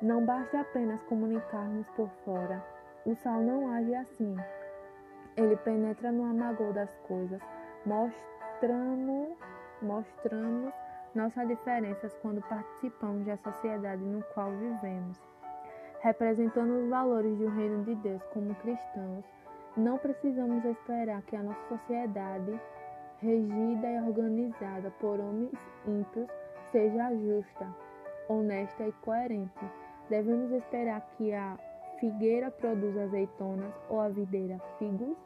Não 0.00 0.24
basta 0.24 0.60
apenas 0.60 1.02
comunicarmos 1.02 1.86
por 1.90 2.08
fora. 2.24 2.64
O 3.04 3.14
sal 3.16 3.40
não 3.42 3.70
age 3.70 3.94
assim. 3.94 4.36
Ele 5.36 5.56
penetra 5.56 6.10
no 6.10 6.24
amargor 6.24 6.72
das 6.72 6.94
coisas, 7.06 7.40
mostrando, 7.84 9.36
mostrando 9.82 10.72
nossas 11.14 11.46
diferenças 11.46 12.14
quando 12.22 12.40
participamos 12.48 13.26
da 13.26 13.36
sociedade 13.36 14.02
no 14.02 14.22
qual 14.34 14.50
vivemos. 14.52 15.20
Representando 16.00 16.84
os 16.84 16.88
valores 16.88 17.36
do 17.38 17.48
reino 17.48 17.82
de 17.84 17.94
Deus 17.96 18.22
como 18.32 18.54
cristãos, 18.56 19.24
não 19.76 19.98
precisamos 19.98 20.64
esperar 20.64 21.22
que 21.22 21.34
a 21.34 21.42
nossa 21.42 21.68
sociedade, 21.68 22.60
regida 23.20 23.90
e 23.90 24.00
organizada 24.06 24.90
por 25.00 25.18
homens 25.18 25.58
ímpios, 25.86 26.28
seja 26.70 27.12
justa, 27.14 27.66
honesta 28.28 28.86
e 28.86 28.92
coerente. 29.04 29.64
Devemos 30.08 30.52
esperar 30.52 31.00
que 31.16 31.32
a 31.32 31.58
figueira 31.98 32.50
produza 32.50 33.02
azeitonas 33.02 33.74
ou 33.88 34.00
a 34.00 34.08
videira 34.08 34.58
figos 34.78 35.16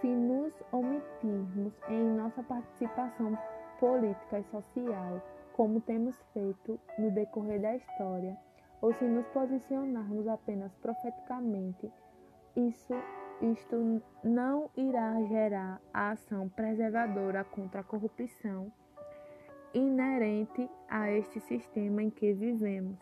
se 0.00 0.08
nos 0.08 0.52
omitirmos 0.72 1.72
em 1.88 2.04
nossa 2.04 2.42
participação 2.42 3.36
política 3.80 4.40
e 4.40 4.44
social, 4.44 5.22
como 5.54 5.80
temos 5.80 6.14
feito 6.32 6.78
no 6.98 7.10
decorrer 7.10 7.60
da 7.60 7.76
história, 7.76 8.36
ou 8.80 8.92
se 8.94 9.04
nos 9.04 9.26
posicionarmos 9.28 10.26
apenas 10.28 10.74
profeticamente, 10.76 11.90
isso, 12.56 12.94
isto 13.42 14.02
não 14.24 14.70
irá 14.76 15.22
gerar 15.24 15.80
a 15.92 16.10
ação 16.10 16.48
preservadora 16.48 17.44
contra 17.44 17.80
a 17.80 17.84
corrupção 17.84 18.72
inerente 19.74 20.70
a 20.88 21.10
este 21.10 21.40
sistema 21.40 22.02
em 22.02 22.10
que 22.10 22.32
vivemos. 22.32 22.98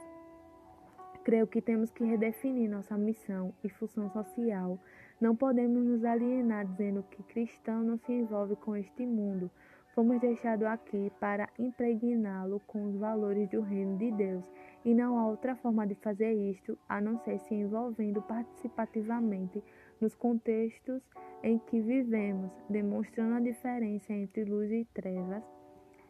Creio 1.23 1.47
que 1.47 1.63
temos 1.63 1.91
que 1.91 2.05
redefinir 2.05 2.69
nossa 2.69 2.99
missão 2.99 3.55
e 3.63 3.69
função 3.69 4.11
social 4.11 4.79
não 5.21 5.35
podemos 5.37 5.85
nos 5.87 6.05
alienar 6.05 6.67
dizendo 6.67 7.03
que 7.05 7.23
cristão 7.23 7.83
não 7.83 7.97
se 7.97 8.13
envolve 8.13 8.57
com 8.57 8.77
este 8.77 9.07
mundo. 9.07 9.51
Fomos 9.95 10.21
deixados 10.21 10.67
aqui 10.67 11.11
para 11.21 11.49
impregná-lo 11.59 12.61
com 12.67 12.85
os 12.85 12.97
valores 12.97 13.49
do 13.49 13.61
reino 13.61 13.97
de 13.97 14.11
Deus, 14.11 14.45
e 14.85 14.95
não 14.95 15.19
há 15.19 15.27
outra 15.27 15.57
forma 15.57 15.87
de 15.87 15.95
fazer 15.95 16.33
isto 16.33 16.79
a 16.89 17.01
não 17.01 17.19
ser 17.21 17.39
se 17.41 17.55
envolvendo 17.55 18.21
participativamente 18.23 19.63
nos 20.01 20.15
contextos 20.15 21.03
em 21.43 21.59
que 21.59 21.81
vivemos, 21.81 22.51
demonstrando 22.69 23.35
a 23.35 23.41
diferença 23.41 24.13
entre 24.13 24.45
luz 24.45 24.71
e 24.71 24.85
trevas, 24.93 25.43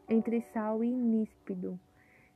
entre 0.09 0.41
sal 0.53 0.83
e 0.83 0.91
níspido. 0.91 1.79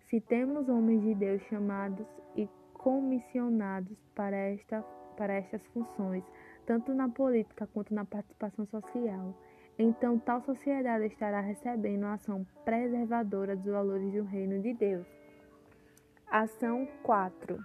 Se 0.09 0.21
temos 0.21 0.69
homens 0.69 1.03
de 1.03 1.15
Deus 1.15 1.43
chamados 1.43 2.07
e 2.37 2.49
comissionados 2.73 3.99
para, 4.15 4.37
esta, 4.37 4.83
para 5.17 5.35
estas 5.35 5.65
funções, 5.67 6.25
tanto 6.65 6.95
na 6.95 7.09
política 7.09 7.67
quanto 7.67 7.95
na 7.95 8.05
participação 8.05 8.65
social. 8.67 9.35
Então, 9.79 10.19
tal 10.19 10.41
sociedade 10.43 11.07
estará 11.07 11.41
recebendo 11.41 12.05
a 12.05 12.15
ação 12.15 12.47
preservadora 12.65 13.55
dos 13.55 13.67
valores 13.67 14.13
do 14.13 14.25
reino 14.25 14.61
de 14.61 14.75
Deus. 14.75 15.18
Ação 16.31 16.87
4. 17.05 17.59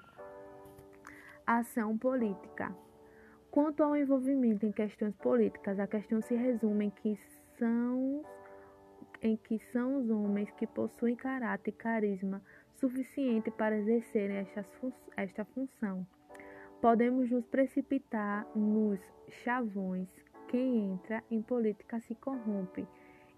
Ação 1.45 1.97
política. 1.97 2.73
Quanto 3.51 3.83
ao 3.83 3.93
envolvimento 3.93 4.65
em 4.65 4.71
questões 4.71 5.13
políticas, 5.17 5.77
a 5.81 5.85
questão 5.85 6.21
se 6.21 6.33
resume 6.33 6.85
em 6.85 6.89
que 6.89 7.17
são 7.57 8.23
em 9.21 9.35
que 9.35 9.59
são 9.59 9.97
os 9.97 10.09
homens 10.09 10.49
que 10.51 10.65
possuem 10.65 11.13
caráter 11.13 11.71
e 11.71 11.73
carisma 11.73 12.41
suficiente 12.75 13.51
para 13.51 13.77
exercerem 13.77 14.37
esta, 14.37 14.65
esta 15.17 15.43
função. 15.43 16.07
Podemos 16.81 17.29
nos 17.29 17.45
precipitar 17.45 18.47
nos 18.55 19.01
chavões. 19.27 20.07
Quem 20.47 20.93
entra 20.93 21.21
em 21.29 21.41
política 21.41 21.99
se 21.99 22.15
corrompe, 22.15 22.87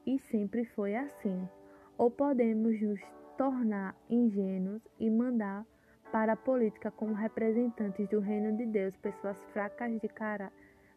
e 0.05 0.19
sempre 0.19 0.65
foi 0.65 0.95
assim. 0.95 1.49
Ou 1.97 2.11
podemos 2.11 2.79
nos 2.79 2.99
tornar 3.37 3.95
ingênuos 4.09 4.81
e 4.99 5.09
mandar 5.09 5.65
para 6.11 6.33
a 6.33 6.37
política 6.37 6.91
como 6.91 7.13
representantes 7.13 8.07
do 8.09 8.19
reino 8.19 8.55
de 8.55 8.65
Deus 8.65 8.95
pessoas 8.97 9.37
fracas 9.51 9.99
de, 9.99 10.07
cara, 10.07 10.51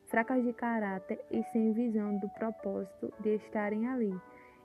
fracas 0.07 0.44
de 0.44 0.53
caráter 0.53 1.20
e 1.31 1.42
sem 1.44 1.72
visão 1.72 2.18
do 2.18 2.29
propósito 2.31 3.12
de 3.20 3.37
estarem 3.37 3.87
ali. 3.88 4.14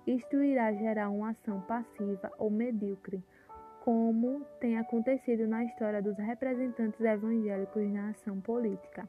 Isto 0.06 0.44
irá 0.44 0.72
gerar 0.74 1.10
uma 1.10 1.32
ação 1.32 1.62
passiva 1.62 2.32
ou 2.38 2.50
medíocre, 2.50 3.24
como 3.84 4.46
tem 4.60 4.78
acontecido 4.78 5.48
na 5.48 5.64
história 5.64 6.02
dos 6.02 6.18
representantes 6.18 7.00
evangélicos 7.02 7.90
na 7.92 8.10
ação 8.10 8.40
política. 8.42 9.08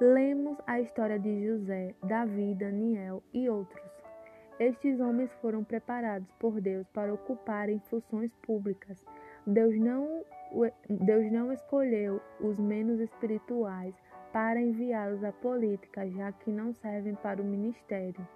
Lemos 0.00 0.58
a 0.66 0.80
história 0.80 1.18
de 1.18 1.46
José, 1.46 1.94
Davi, 2.02 2.54
Daniel 2.54 3.22
e 3.32 3.48
outros. 3.48 3.83
Estes 4.60 5.00
homens 5.00 5.32
foram 5.40 5.64
preparados 5.64 6.30
por 6.38 6.60
Deus 6.60 6.86
para 6.88 7.12
ocuparem 7.12 7.80
funções 7.90 8.32
públicas. 8.36 9.04
Deus 9.44 9.76
não, 9.80 10.24
Deus 10.88 11.32
não 11.32 11.52
escolheu 11.52 12.20
os 12.40 12.56
menos 12.58 13.00
espirituais 13.00 13.94
para 14.32 14.60
enviá-los 14.60 15.24
à 15.24 15.32
política, 15.32 16.08
já 16.08 16.30
que 16.30 16.52
não 16.52 16.72
servem 16.74 17.16
para 17.16 17.42
o 17.42 17.44
ministério. 17.44 18.26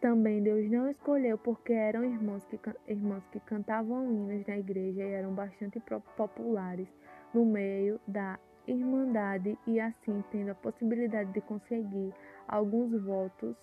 Também 0.00 0.42
Deus 0.42 0.68
não 0.70 0.90
escolheu 0.90 1.38
porque 1.38 1.72
eram 1.72 2.04
irmãos 2.04 2.44
que, 2.46 2.58
irmãos 2.88 3.24
que 3.28 3.38
cantavam 3.40 4.10
hinos 4.12 4.44
na 4.46 4.58
igreja 4.58 5.02
e 5.02 5.12
eram 5.12 5.34
bastante 5.34 5.80
populares 6.16 6.88
no 7.32 7.44
meio 7.44 8.00
da 8.08 8.40
irmandade 8.66 9.56
e 9.66 9.78
assim 9.80 10.22
tendo 10.30 10.50
a 10.50 10.54
possibilidade 10.54 11.32
de 11.32 11.40
conseguir 11.40 12.12
alguns 12.46 12.92
votos 13.02 13.56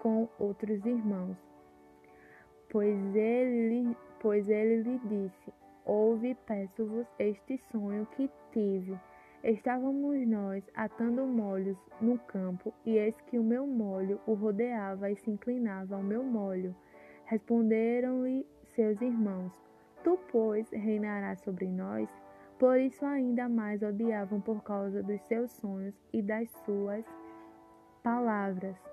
com 0.00 0.28
outros 0.38 0.84
irmãos. 0.84 1.36
Pois 2.70 3.16
ele, 3.16 3.96
pois 4.20 4.48
ele 4.48 4.82
lhe 4.82 4.98
disse: 4.98 5.52
Ouve, 5.84 6.34
peço-vos 6.46 7.06
este 7.18 7.58
sonho 7.70 8.06
que 8.16 8.30
tive 8.52 8.98
Estávamos 9.44 10.26
nós 10.26 10.68
atando 10.74 11.24
molhos 11.24 11.78
no 12.00 12.18
campo, 12.18 12.74
e 12.84 12.98
eis 12.98 13.20
que 13.20 13.38
o 13.38 13.42
meu 13.42 13.68
molho 13.68 14.20
o 14.26 14.34
rodeava 14.34 15.10
e 15.10 15.16
se 15.16 15.30
inclinava 15.30 15.94
ao 15.94 16.02
meu 16.02 16.24
molho. 16.24 16.74
Responderam-lhe 17.24 18.44
seus 18.64 19.00
irmãos: 19.00 19.52
Tu, 20.02 20.18
pois, 20.32 20.68
reinarás 20.70 21.40
sobre 21.42 21.68
nós? 21.68 22.10
Por 22.58 22.80
isso 22.80 23.06
ainda 23.06 23.48
mais 23.48 23.80
odiavam 23.80 24.40
por 24.40 24.60
causa 24.64 25.04
dos 25.04 25.20
seus 25.22 25.52
sonhos 25.52 25.94
e 26.12 26.20
das 26.20 26.50
suas 26.64 27.06
palavras. 28.02 28.87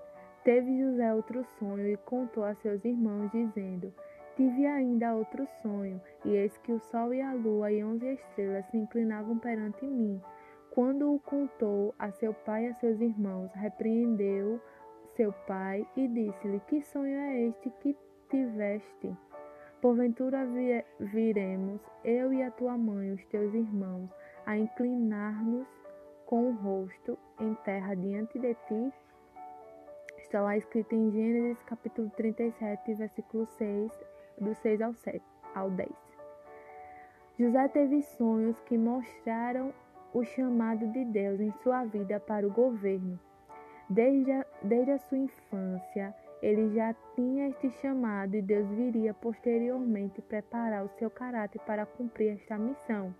Teve 0.46 0.78
José 0.78 1.12
outro 1.12 1.42
sonho 1.58 1.88
e 1.88 1.96
contou 1.96 2.44
a 2.44 2.54
seus 2.54 2.84
irmãos, 2.84 3.32
dizendo: 3.32 3.92
Tive 4.36 4.64
ainda 4.64 5.12
outro 5.12 5.44
sonho, 5.60 6.00
e 6.24 6.36
eis 6.36 6.56
que 6.58 6.70
o 6.70 6.78
sol 6.78 7.12
e 7.12 7.20
a 7.20 7.32
lua 7.32 7.72
e 7.72 7.82
onze 7.82 8.12
estrelas 8.12 8.64
se 8.66 8.76
inclinavam 8.76 9.40
perante 9.40 9.84
mim. 9.84 10.22
Quando 10.70 11.12
o 11.12 11.18
contou 11.18 11.92
a 11.98 12.12
seu 12.12 12.32
pai 12.32 12.66
e 12.66 12.68
a 12.68 12.74
seus 12.74 13.00
irmãos, 13.00 13.52
repreendeu 13.54 14.60
seu 15.16 15.32
pai 15.48 15.84
e 15.96 16.06
disse-lhe: 16.06 16.60
Que 16.68 16.80
sonho 16.80 17.18
é 17.18 17.40
este 17.48 17.68
que 17.80 17.96
tiveste? 18.30 19.12
Porventura 19.80 20.46
viremos, 21.00 21.80
eu 22.04 22.32
e 22.32 22.44
a 22.44 22.52
tua 22.52 22.78
mãe, 22.78 23.10
os 23.10 23.26
teus 23.26 23.52
irmãos, 23.52 24.08
a 24.46 24.56
inclinar-nos 24.56 25.66
com 26.24 26.50
o 26.50 26.54
rosto 26.54 27.18
em 27.40 27.52
terra 27.64 27.96
diante 27.96 28.38
de 28.38 28.54
ti? 28.68 28.92
Está 30.36 30.44
lá 30.44 30.54
escrito 30.54 30.94
em 30.94 31.10
Gênesis 31.10 31.62
capítulo 31.62 32.10
37, 32.10 32.92
versículo 32.92 33.46
6, 33.46 33.90
do 34.38 34.54
6 34.54 34.82
ao, 34.82 34.92
7, 34.92 35.22
ao 35.54 35.70
10. 35.70 35.90
José 37.38 37.68
teve 37.68 38.02
sonhos 38.02 38.60
que 38.60 38.76
mostraram 38.76 39.72
o 40.12 40.22
chamado 40.24 40.88
de 40.88 41.06
Deus 41.06 41.40
em 41.40 41.50
sua 41.62 41.86
vida 41.86 42.20
para 42.20 42.46
o 42.46 42.52
governo. 42.52 43.18
Desde 43.88 44.30
a, 44.30 44.44
desde 44.62 44.90
a 44.90 44.98
sua 44.98 45.16
infância, 45.16 46.14
Ele 46.42 46.68
já 46.74 46.94
tinha 47.14 47.48
este 47.48 47.70
chamado 47.80 48.36
e 48.36 48.42
Deus 48.42 48.68
viria 48.68 49.14
posteriormente 49.14 50.20
preparar 50.20 50.84
o 50.84 50.90
seu 50.98 51.08
caráter 51.08 51.62
para 51.62 51.86
cumprir 51.86 52.34
esta 52.34 52.58
missão. 52.58 53.14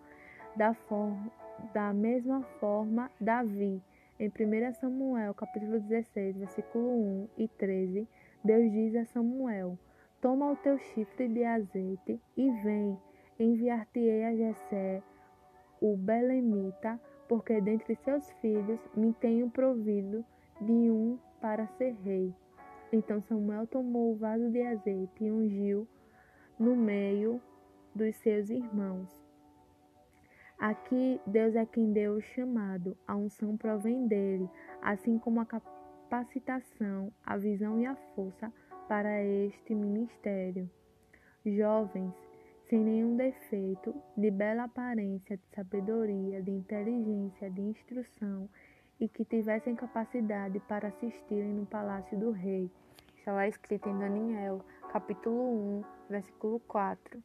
Da, 0.55 0.74
forma, 0.74 1.33
da 1.72 1.94
mesma 1.94 2.42
forma, 2.61 3.11
Davi, 3.18 3.83
em 4.18 4.29
1 4.29 4.72
Samuel, 4.74 5.35
capítulo 5.35 5.79
16, 5.79 6.37
versículo 6.37 6.88
1 6.88 7.29
e 7.37 7.48
13, 7.48 8.09
Deus 8.42 8.72
diz 8.72 8.96
a 8.96 9.05
Samuel: 9.05 9.79
Toma 10.22 10.50
o 10.50 10.57
teu 10.57 10.79
chifre 10.79 11.29
de 11.29 11.44
azeite 11.44 12.18
e 12.37 12.50
vem, 12.62 12.98
enviar-te-ei 13.38 14.24
a 14.24 14.35
Jessé, 14.35 15.02
o 15.83 15.96
belemita, 15.96 16.98
porque 17.29 17.61
dentre 17.61 17.94
seus 17.96 18.31
filhos 18.40 18.81
me 18.94 19.12
tenho 19.12 19.50
provido 19.50 20.24
de 20.61 20.90
um 20.90 21.18
para 21.40 21.66
ser 21.76 21.94
rei. 22.02 22.35
Então 22.90 23.20
Samuel 23.20 23.66
tomou 23.66 24.12
o 24.12 24.16
vaso 24.16 24.50
de 24.50 24.62
azeite 24.62 25.24
e 25.24 25.31
ungiu 25.31 25.87
no 26.59 26.74
meio 26.74 27.40
dos 27.94 28.16
seus 28.16 28.48
irmãos. 28.48 29.15
Aqui 30.58 31.20
Deus 31.26 31.54
é 31.54 31.66
quem 31.66 31.92
deu 31.92 32.14
o 32.14 32.22
chamado, 32.22 32.96
a 33.06 33.14
unção 33.14 33.58
provém 33.58 34.06
dele, 34.06 34.48
assim 34.80 35.18
como 35.18 35.38
a 35.38 35.44
capacitação, 35.44 37.12
a 37.24 37.36
visão 37.36 37.78
e 37.78 37.84
a 37.84 37.94
força 38.14 38.50
para 38.88 39.22
este 39.22 39.74
ministério. 39.74 40.70
Jovens, 41.44 42.14
sem 42.70 42.82
nenhum 42.82 43.16
defeito, 43.16 43.94
de 44.16 44.30
bela 44.30 44.64
aparência, 44.64 45.36
de 45.36 45.44
sabedoria, 45.54 46.42
de 46.42 46.50
inteligência, 46.50 47.50
de 47.50 47.60
instrução, 47.60 48.48
e 48.98 49.08
que 49.08 49.26
tivessem 49.26 49.76
capacidade 49.76 50.58
para 50.60 50.88
assistirem 50.88 51.52
no 51.52 51.66
palácio 51.66 52.18
do 52.18 52.30
rei. 52.30 52.70
Está 53.18 53.32
lá 53.32 53.46
escrito 53.46 53.90
em 53.90 53.98
Daniel, 53.98 54.64
capítulo 54.90 55.80
1, 55.80 55.84
versículo 56.08 56.60
4. 56.60 57.22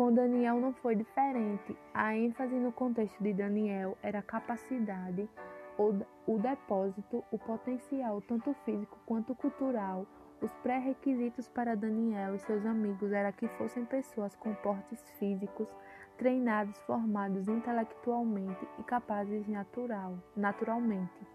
Com 0.00 0.14
Daniel 0.14 0.58
não 0.58 0.72
foi 0.72 0.96
diferente. 0.96 1.76
A 1.92 2.16
ênfase 2.16 2.54
no 2.54 2.72
contexto 2.72 3.22
de 3.22 3.34
Daniel 3.34 3.98
era 4.02 4.20
a 4.20 4.22
capacidade, 4.22 5.28
o 5.76 6.38
depósito, 6.38 7.22
o 7.30 7.38
potencial, 7.38 8.22
tanto 8.22 8.54
físico 8.64 8.98
quanto 9.04 9.34
cultural, 9.34 10.06
os 10.40 10.50
pré-requisitos 10.62 11.48
para 11.48 11.76
Daniel 11.76 12.34
e 12.34 12.38
seus 12.38 12.64
amigos 12.64 13.12
era 13.12 13.30
que 13.30 13.46
fossem 13.46 13.84
pessoas 13.84 14.34
com 14.36 14.54
portes 14.54 15.02
físicos, 15.18 15.68
treinados, 16.16 16.78
formados 16.86 17.46
intelectualmente 17.46 18.66
e 18.78 18.82
capazes 18.82 19.46
natural, 19.48 20.14
naturalmente, 20.34 21.26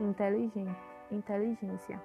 inteligente, 0.00 0.80
inteligência. 1.12 2.00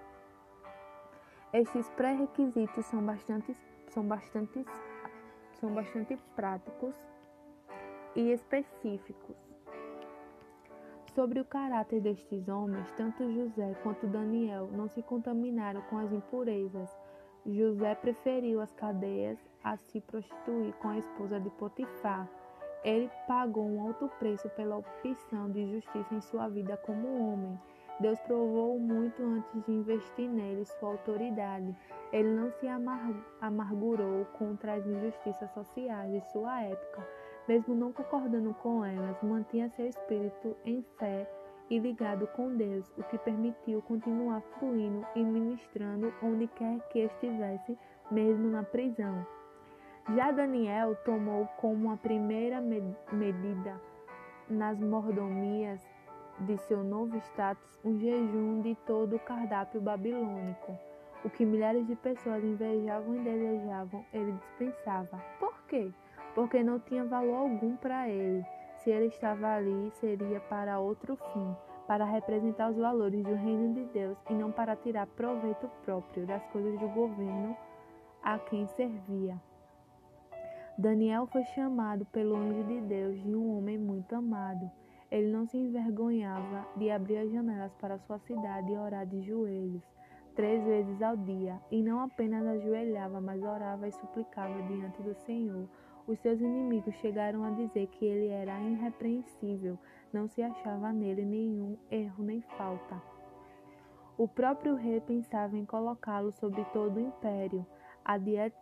Estes 1.53 1.89
pré-requisitos 1.91 2.85
são 2.87 3.01
bastante, 3.01 3.55
são, 3.87 4.03
bastante, 4.03 4.65
são 5.61 5.71
bastante 5.73 6.17
práticos 6.35 6.95
e 8.15 8.31
específicos. 8.31 9.37
Sobre 11.13 11.39
o 11.39 11.45
caráter 11.45 12.01
destes 12.01 12.49
homens, 12.49 12.89
tanto 12.97 13.31
José 13.31 13.75
quanto 13.83 14.07
Daniel 14.07 14.67
não 14.71 14.87
se 14.87 15.03
contaminaram 15.03 15.81
com 15.83 15.97
as 15.97 16.11
impurezas. 16.11 16.89
José 17.45 17.95
preferiu 17.95 18.59
as 18.59 18.71
cadeias 18.73 19.37
a 19.63 19.77
se 19.77 20.01
prostituir 20.01 20.73
com 20.75 20.89
a 20.89 20.97
esposa 20.97 21.39
de 21.39 21.49
Potifar. 21.51 22.27
Ele 22.83 23.09
pagou 23.27 23.65
um 23.65 23.87
alto 23.87 24.09
preço 24.19 24.49
pela 24.51 24.77
opção 24.77 25.51
de 25.51 25.69
justiça 25.71 26.15
em 26.15 26.21
sua 26.21 26.47
vida 26.47 26.77
como 26.77 27.31
homem. 27.31 27.59
Deus 28.01 28.19
provou 28.21 28.79
muito 28.79 29.21
antes 29.23 29.65
de 29.65 29.71
investir 29.71 30.29
nele 30.29 30.65
sua 30.65 30.89
autoridade. 30.89 31.75
Ele 32.11 32.29
não 32.29 32.51
se 32.51 32.67
amargurou 33.39 34.25
contra 34.37 34.73
as 34.73 34.85
injustiças 34.85 35.49
sociais 35.51 36.11
de 36.11 36.31
sua 36.31 36.61
época 36.63 37.07
mesmo 37.47 37.75
não 37.75 37.91
concordando 37.91 38.53
com 38.55 38.85
elas, 38.85 39.21
mantinha 39.21 39.69
seu 39.69 39.87
espírito 39.87 40.55
em 40.63 40.81
fé 40.97 41.29
e 41.69 41.79
ligado 41.79 42.27
com 42.27 42.55
Deus, 42.55 42.89
o 42.97 43.03
que 43.03 43.17
permitiu 43.17 43.81
continuar 43.81 44.41
fluindo 44.59 45.05
e 45.15 45.23
ministrando 45.23 46.13
onde 46.21 46.47
quer 46.47 46.79
que 46.89 46.99
estivesse, 46.99 47.77
mesmo 48.09 48.49
na 48.49 48.63
prisão. 48.63 49.25
Já 50.15 50.31
Daniel 50.31 50.95
tomou 51.05 51.45
como 51.57 51.91
a 51.91 51.97
primeira 51.97 52.59
medida 52.59 53.79
nas 54.49 54.79
mordomias 54.79 55.85
de 56.41 56.57
seu 56.57 56.83
novo 56.83 57.17
status 57.17 57.79
um 57.83 57.99
jejum 57.99 58.61
de 58.61 58.75
todo 58.85 59.15
o 59.15 59.19
cardápio 59.19 59.81
babilônico. 59.81 60.77
O 61.23 61.29
que 61.29 61.45
milhares 61.45 61.85
de 61.87 61.95
pessoas 61.95 62.43
invejavam 62.43 63.15
e 63.15 63.19
desejavam, 63.19 64.05
ele 64.13 64.31
dispensava. 64.33 65.17
Por 65.39 65.53
quê? 65.67 65.91
porque 66.33 66.63
não 66.63 66.79
tinha 66.79 67.03
valor 67.05 67.35
algum 67.35 67.75
para 67.75 68.07
ele. 68.09 68.45
Se 68.77 68.89
ele 68.89 69.07
estava 69.07 69.55
ali, 69.55 69.91
seria 69.91 70.39
para 70.39 70.79
outro 70.79 71.15
fim, 71.15 71.55
para 71.87 72.05
representar 72.05 72.71
os 72.71 72.77
valores 72.77 73.23
do 73.23 73.35
reino 73.35 73.73
de 73.73 73.85
Deus 73.85 74.17
e 74.29 74.33
não 74.33 74.51
para 74.51 74.75
tirar 74.75 75.05
proveito 75.07 75.69
próprio 75.83 76.25
das 76.25 76.43
coisas 76.47 76.79
do 76.79 76.87
governo 76.89 77.55
a 78.23 78.39
quem 78.39 78.65
servia. 78.67 79.39
Daniel 80.77 81.27
foi 81.27 81.43
chamado 81.45 82.05
pelo 82.05 82.35
anjo 82.35 82.63
de 82.63 82.81
Deus 82.81 83.21
de 83.21 83.35
um 83.35 83.57
homem 83.57 83.77
muito 83.77 84.15
amado. 84.15 84.71
Ele 85.11 85.31
não 85.31 85.45
se 85.45 85.57
envergonhava 85.57 86.65
de 86.77 86.89
abrir 86.89 87.17
as 87.17 87.31
janelas 87.31 87.73
para 87.75 87.99
sua 87.99 88.17
cidade 88.19 88.71
e 88.71 88.77
orar 88.77 89.05
de 89.05 89.21
joelhos, 89.21 89.83
três 90.33 90.63
vezes 90.63 91.01
ao 91.01 91.17
dia, 91.17 91.59
e 91.69 91.83
não 91.83 91.99
apenas 91.99 92.47
ajoelhava, 92.47 93.19
mas 93.19 93.43
orava 93.43 93.87
e 93.87 93.91
suplicava 93.91 94.63
diante 94.63 95.01
do 95.03 95.13
Senhor 95.13 95.67
os 96.07 96.19
seus 96.19 96.41
inimigos 96.41 96.95
chegaram 96.95 97.43
a 97.43 97.51
dizer 97.51 97.87
que 97.87 98.05
ele 98.05 98.27
era 98.27 98.59
irrepreensível, 98.59 99.77
não 100.11 100.27
se 100.27 100.41
achava 100.41 100.91
nele 100.91 101.23
nenhum 101.23 101.77
erro 101.89 102.23
nem 102.23 102.41
falta. 102.57 103.01
O 104.17 104.27
próprio 104.27 104.75
rei 104.75 104.99
pensava 104.99 105.55
em 105.55 105.65
colocá-lo 105.65 106.31
sobre 106.33 106.63
todo 106.65 106.97
o 106.97 106.99
império. 106.99 107.65
A 108.03 108.17
dieta, 108.17 108.59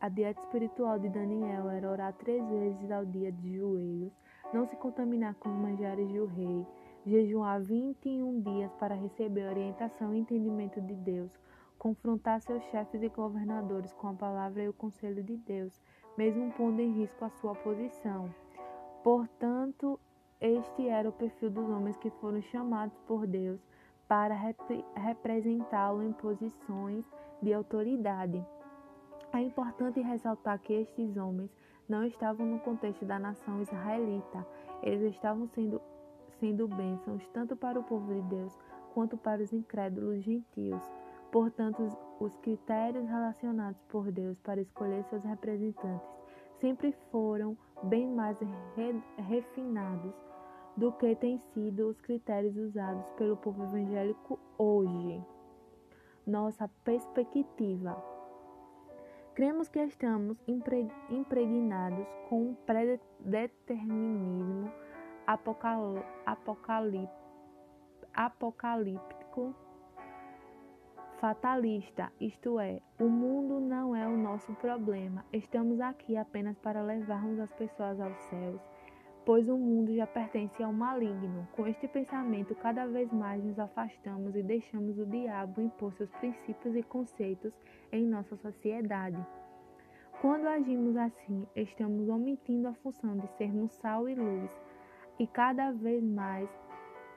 a 0.00 0.08
dieta 0.08 0.40
espiritual 0.40 0.98
de 0.98 1.08
Daniel 1.08 1.68
era 1.68 1.90
orar 1.90 2.12
três 2.14 2.46
vezes 2.48 2.90
ao 2.90 3.04
dia 3.04 3.30
de 3.30 3.56
joelhos, 3.56 4.12
não 4.52 4.66
se 4.66 4.76
contaminar 4.76 5.34
com 5.36 5.48
os 5.48 5.56
manjares 5.56 6.08
do 6.12 6.26
rei, 6.26 6.66
jejuar 7.04 7.60
21 7.60 8.40
dias 8.40 8.72
para 8.74 8.94
receber 8.94 9.48
orientação 9.48 10.14
e 10.14 10.18
entendimento 10.18 10.80
de 10.80 10.94
Deus, 10.94 11.30
confrontar 11.78 12.40
seus 12.40 12.62
chefes 12.64 13.02
e 13.02 13.08
governadores 13.08 13.92
com 13.92 14.08
a 14.08 14.14
palavra 14.14 14.62
e 14.62 14.68
o 14.68 14.72
conselho 14.72 15.22
de 15.22 15.36
Deus, 15.36 15.80
mesmo 16.16 16.52
pondo 16.52 16.80
em 16.80 16.92
risco 16.92 17.24
a 17.24 17.30
sua 17.30 17.54
posição. 17.54 18.34
Portanto, 19.04 20.00
este 20.40 20.88
era 20.88 21.08
o 21.08 21.12
perfil 21.12 21.50
dos 21.50 21.68
homens 21.68 21.96
que 21.96 22.10
foram 22.10 22.42
chamados 22.42 22.98
por 23.06 23.26
Deus 23.26 23.60
para 24.08 24.34
rep 24.34 24.58
representá-lo 24.94 26.02
em 26.02 26.12
posições 26.12 27.04
de 27.42 27.52
autoridade. 27.52 28.44
É 29.32 29.40
importante 29.40 30.00
ressaltar 30.00 30.58
que 30.60 30.72
estes 30.72 31.16
homens 31.16 31.50
não 31.88 32.04
estavam 32.04 32.46
no 32.46 32.58
contexto 32.60 33.04
da 33.04 33.18
nação 33.18 33.60
israelita, 33.62 34.46
eles 34.82 35.14
estavam 35.14 35.46
sendo, 35.48 35.80
sendo 36.40 36.68
bênçãos 36.68 37.26
tanto 37.28 37.56
para 37.56 37.78
o 37.78 37.84
povo 37.84 38.12
de 38.14 38.22
Deus 38.22 38.58
quanto 38.92 39.16
para 39.16 39.42
os 39.42 39.52
incrédulos 39.52 40.22
gentios. 40.22 40.82
Portanto, 41.30 41.88
os 42.18 42.36
critérios 42.38 43.06
relacionados 43.06 43.80
por 43.88 44.10
Deus 44.10 44.40
para 44.40 44.60
escolher 44.60 45.04
seus 45.04 45.22
representantes 45.24 46.08
sempre 46.60 46.92
foram 47.10 47.56
bem 47.84 48.08
mais 48.08 48.38
re 48.74 49.02
refinados 49.18 50.14
do 50.76 50.92
que 50.92 51.14
têm 51.16 51.38
sido 51.38 51.88
os 51.88 52.00
critérios 52.00 52.56
usados 52.56 53.10
pelo 53.12 53.36
povo 53.36 53.64
evangélico 53.64 54.38
hoje. 54.58 55.22
Nossa 56.26 56.68
perspectiva. 56.84 58.15
Cremos 59.36 59.68
que 59.68 59.78
estamos 59.80 60.38
impregnados 60.48 62.06
com 62.30 62.48
um 62.48 62.54
predeterminismo 62.54 64.72
apocalíptico 68.16 69.54
fatalista, 71.18 72.10
isto 72.18 72.58
é, 72.58 72.80
o 72.98 73.10
mundo 73.10 73.60
não 73.60 73.94
é 73.94 74.08
o 74.08 74.16
nosso 74.16 74.54
problema. 74.54 75.22
Estamos 75.30 75.82
aqui 75.82 76.16
apenas 76.16 76.58
para 76.58 76.80
levarmos 76.80 77.38
as 77.38 77.52
pessoas 77.52 78.00
aos 78.00 78.16
céus, 78.30 78.62
pois 79.26 79.48
o 79.48 79.58
mundo 79.58 79.92
já 79.92 80.06
pertence 80.06 80.62
ao 80.62 80.72
maligno. 80.72 81.48
Com 81.56 81.66
este 81.66 81.88
pensamento, 81.88 82.54
cada 82.54 82.86
vez 82.86 83.12
mais 83.12 83.42
nos 83.42 83.58
afastamos 83.58 84.36
e 84.36 84.42
deixamos 84.42 84.96
o 85.00 85.04
diabo 85.04 85.60
impor 85.60 85.92
seus 85.94 86.10
princípios 86.12 86.76
e 86.76 86.82
conceitos 86.84 87.52
em 87.90 88.06
nossa 88.06 88.36
sociedade. 88.36 89.18
Quando 90.20 90.46
agimos 90.46 90.96
assim, 90.96 91.44
estamos 91.56 92.08
omitindo 92.08 92.68
a 92.68 92.74
função 92.74 93.18
de 93.18 93.26
sermos 93.36 93.72
sal 93.72 94.08
e 94.08 94.14
luz, 94.14 94.50
e 95.18 95.26
cada 95.26 95.72
vez 95.72 96.04
mais 96.04 96.48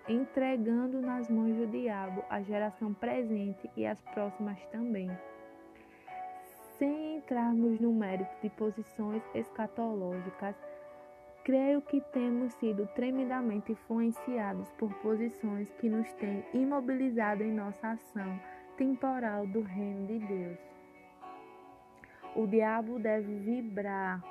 entregando 0.07 0.99
nas 1.01 1.29
mãos 1.29 1.55
do 1.55 1.67
diabo 1.67 2.23
a 2.27 2.41
geração 2.41 2.91
presente 2.91 3.69
e 3.77 3.85
as 3.85 4.01
próximas 4.01 4.59
também. 4.71 5.11
Sem 6.79 7.17
entrarmos 7.17 7.79
no 7.79 7.93
mérito 7.93 8.35
de 8.41 8.49
posições 8.49 9.21
escatológicas, 9.35 10.55
creio 11.49 11.81
que 11.81 11.99
temos 11.99 12.53
sido 12.53 12.85
tremendamente 12.93 13.71
influenciados 13.71 14.71
por 14.73 14.93
posições 14.99 15.67
que 15.79 15.89
nos 15.89 16.07
têm 16.13 16.45
imobilizado 16.53 17.41
em 17.41 17.51
nossa 17.51 17.87
ação 17.87 18.39
temporal 18.77 19.47
do 19.47 19.61
reino 19.61 20.05
de 20.05 20.19
Deus. 20.19 20.59
O 22.35 22.45
diabo 22.45 22.99
deve 22.99 23.33
vibrar 23.39 24.23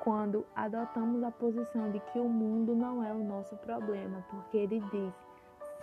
quando 0.00 0.44
adotamos 0.56 1.22
a 1.22 1.30
posição 1.30 1.92
de 1.92 2.00
que 2.00 2.18
o 2.18 2.28
mundo 2.28 2.74
não 2.74 3.04
é 3.04 3.12
o 3.12 3.22
nosso 3.22 3.56
problema, 3.58 4.26
porque 4.28 4.56
ele 4.56 4.80
diz: 4.90 5.14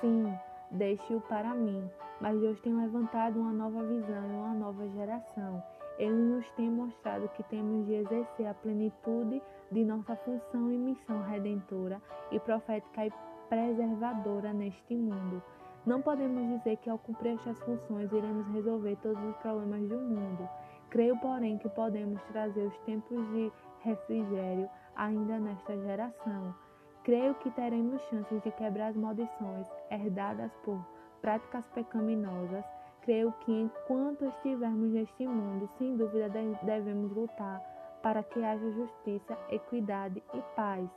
sim, 0.01 0.25
deixe-o 0.71 1.21
para 1.21 1.55
mim. 1.55 1.89
Mas 2.19 2.37
Deus 2.37 2.59
tem 2.59 2.75
levantado 2.75 3.39
uma 3.39 3.53
nova 3.53 3.81
visão 3.85 4.25
uma 4.27 4.53
nova 4.53 4.89
geração. 4.89 5.63
Ele 5.97 6.13
nos 6.13 6.49
tem 6.51 6.69
mostrado 6.69 7.29
que 7.29 7.43
temos 7.43 7.85
de 7.85 7.93
exercer 7.93 8.47
a 8.47 8.53
plenitude 8.53 9.41
de 9.71 9.85
nossa 9.85 10.15
função 10.17 10.71
e 10.71 10.77
missão 10.77 11.21
redentora 11.23 12.01
e 12.31 12.39
profética 12.39 13.05
e 13.05 13.13
preservadora 13.49 14.53
neste 14.53 14.95
mundo. 14.95 15.41
Não 15.85 16.01
podemos 16.01 16.47
dizer 16.57 16.77
que 16.77 16.89
ao 16.89 16.97
cumprir 16.97 17.33
estas 17.33 17.59
funções 17.59 18.11
iremos 18.11 18.47
resolver 18.47 18.95
todos 19.01 19.21
os 19.23 19.35
problemas 19.37 19.87
do 19.89 19.97
mundo. 19.97 20.47
Creio, 20.89 21.17
porém, 21.19 21.57
que 21.57 21.67
podemos 21.69 22.21
trazer 22.23 22.67
os 22.67 22.79
tempos 22.79 23.17
de 23.31 23.51
refrigério 23.81 24.69
ainda 24.95 25.39
nesta 25.39 25.77
geração. 25.77 26.55
Creio 27.03 27.35
que 27.35 27.51
teremos 27.51 28.01
chances 28.03 28.41
de 28.43 28.51
quebrar 28.51 28.89
as 28.89 28.95
maldições 28.95 29.67
herdadas 29.91 30.55
por 30.63 30.79
práticas 31.21 31.67
pecaminosas. 31.69 32.63
Creio 33.03 33.33
que 33.41 33.51
enquanto 33.51 34.25
estivermos 34.25 34.91
neste 34.91 35.27
mundo, 35.27 35.69
sem 35.77 35.95
dúvida 35.95 36.29
devemos 36.63 37.11
lutar 37.11 37.61
para 38.01 38.23
que 38.23 38.43
haja 38.43 38.71
justiça, 38.71 39.37
equidade 39.49 40.23
e 40.33 40.41
paz. 40.55 40.89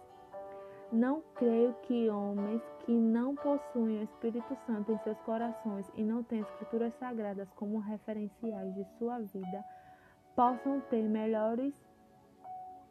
Não 0.93 1.21
creio 1.35 1.75
que 1.83 2.09
homens 2.09 2.63
que 2.85 2.93
não 2.93 3.35
possuem 3.35 3.99
o 3.99 4.03
Espírito 4.05 4.57
Santo 4.67 4.93
em 4.93 4.99
seus 4.99 5.19
corações 5.23 5.91
e 5.97 6.05
não 6.05 6.23
têm 6.23 6.41
escrituras 6.41 6.95
sagradas 6.95 7.49
como 7.57 7.81
referenciais 7.81 8.73
de 8.75 8.85
sua 8.99 9.19
vida 9.19 9.65
possam 10.37 10.81
ter 10.83 11.03
melhores 11.03 11.75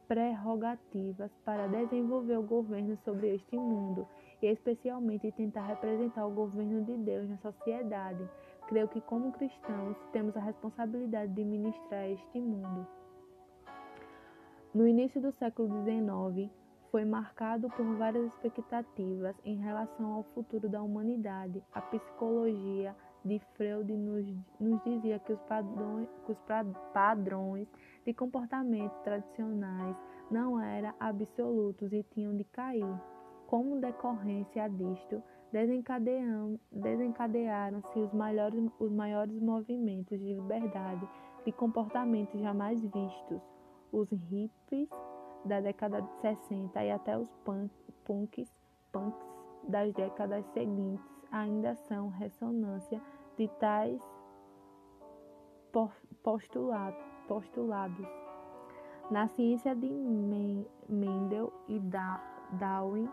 prerrogativas 0.07 1.31
para 1.43 1.67
desenvolver 1.67 2.37
o 2.37 2.43
governo 2.43 2.97
sobre 2.97 3.33
este 3.33 3.55
mundo 3.55 4.07
e 4.41 4.47
especialmente 4.47 5.31
tentar 5.31 5.65
representar 5.67 6.25
o 6.25 6.31
governo 6.31 6.83
de 6.83 6.97
Deus 6.97 7.29
na 7.29 7.37
sociedade. 7.37 8.27
Creio 8.67 8.87
que 8.87 9.01
como 9.01 9.31
cristãos 9.31 9.95
temos 10.11 10.35
a 10.35 10.39
responsabilidade 10.39 11.31
de 11.33 11.43
ministrar 11.43 12.09
este 12.09 12.39
mundo. 12.39 12.87
No 14.73 14.87
início 14.87 15.21
do 15.21 15.31
século 15.31 15.69
XIX, 15.83 16.51
foi 16.91 17.05
marcado 17.05 17.69
por 17.69 17.85
várias 17.97 18.25
expectativas 18.33 19.35
em 19.43 19.57
relação 19.57 20.13
ao 20.13 20.23
futuro 20.33 20.67
da 20.67 20.81
humanidade. 20.81 21.63
A 21.73 21.81
psicologia 21.81 22.95
de 23.23 23.39
Freud 23.55 23.91
nos, 23.91 24.25
nos 24.59 24.83
dizia 24.83 25.19
que 25.19 25.33
os, 25.33 25.41
padrões, 25.41 26.07
que 26.25 26.31
os 26.31 26.37
padrões 26.93 27.67
de 28.05 28.13
comportamentos 28.13 28.97
tradicionais 28.99 29.97
não 30.29 30.61
eram 30.61 30.93
absolutos 30.99 31.91
e 31.91 32.03
tinham 32.13 32.35
de 32.35 32.43
cair. 32.45 33.01
Como 33.47 33.79
decorrência 33.79 34.69
disto, 34.69 35.21
desencadearam-se 36.71 37.99
os 37.99 38.11
maiores, 38.13 38.69
os 38.77 38.91
maiores 38.91 39.39
movimentos 39.39 40.19
de 40.19 40.33
liberdade 40.33 41.07
de 41.45 41.51
comportamento 41.53 42.37
jamais 42.37 42.81
vistos. 42.81 43.41
Os 43.91 44.11
hippies 44.11 44.89
da 45.45 45.61
década 45.61 46.01
de 46.01 46.11
60 46.21 46.83
e 46.83 46.91
até 46.91 47.17
os 47.17 47.29
punk, 47.45 47.71
punks, 48.03 48.51
punks 48.91 49.25
das 49.67 49.93
décadas 49.93 50.45
seguintes 50.47 51.05
ainda 51.31 51.75
são 51.75 52.09
ressonância 52.09 53.01
de 53.37 53.47
tais 53.59 54.01
postulados 56.23 57.03
postulados. 57.27 58.07
Na 59.09 59.27
ciência 59.27 59.75
de 59.75 59.89
Mendel 60.89 61.53
e 61.67 61.79
Darwin, 62.59 63.09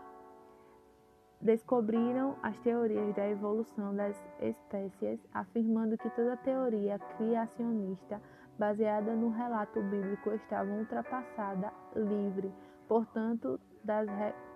descobriram 1.43 2.37
as 2.41 2.57
teorias 2.59 3.13
da 3.15 3.27
evolução 3.27 3.93
das 3.93 4.15
espécies, 4.39 5.19
afirmando 5.33 5.97
que 5.97 6.09
toda 6.11 6.37
teoria 6.37 6.97
criacionista 7.17 8.21
baseada 8.57 9.13
no 9.13 9.29
relato 9.29 9.81
bíblico 9.81 10.31
estava 10.31 10.71
ultrapassada, 10.71 11.71
livre, 11.95 12.53
portanto, 12.87 13.59
das, 13.83 14.07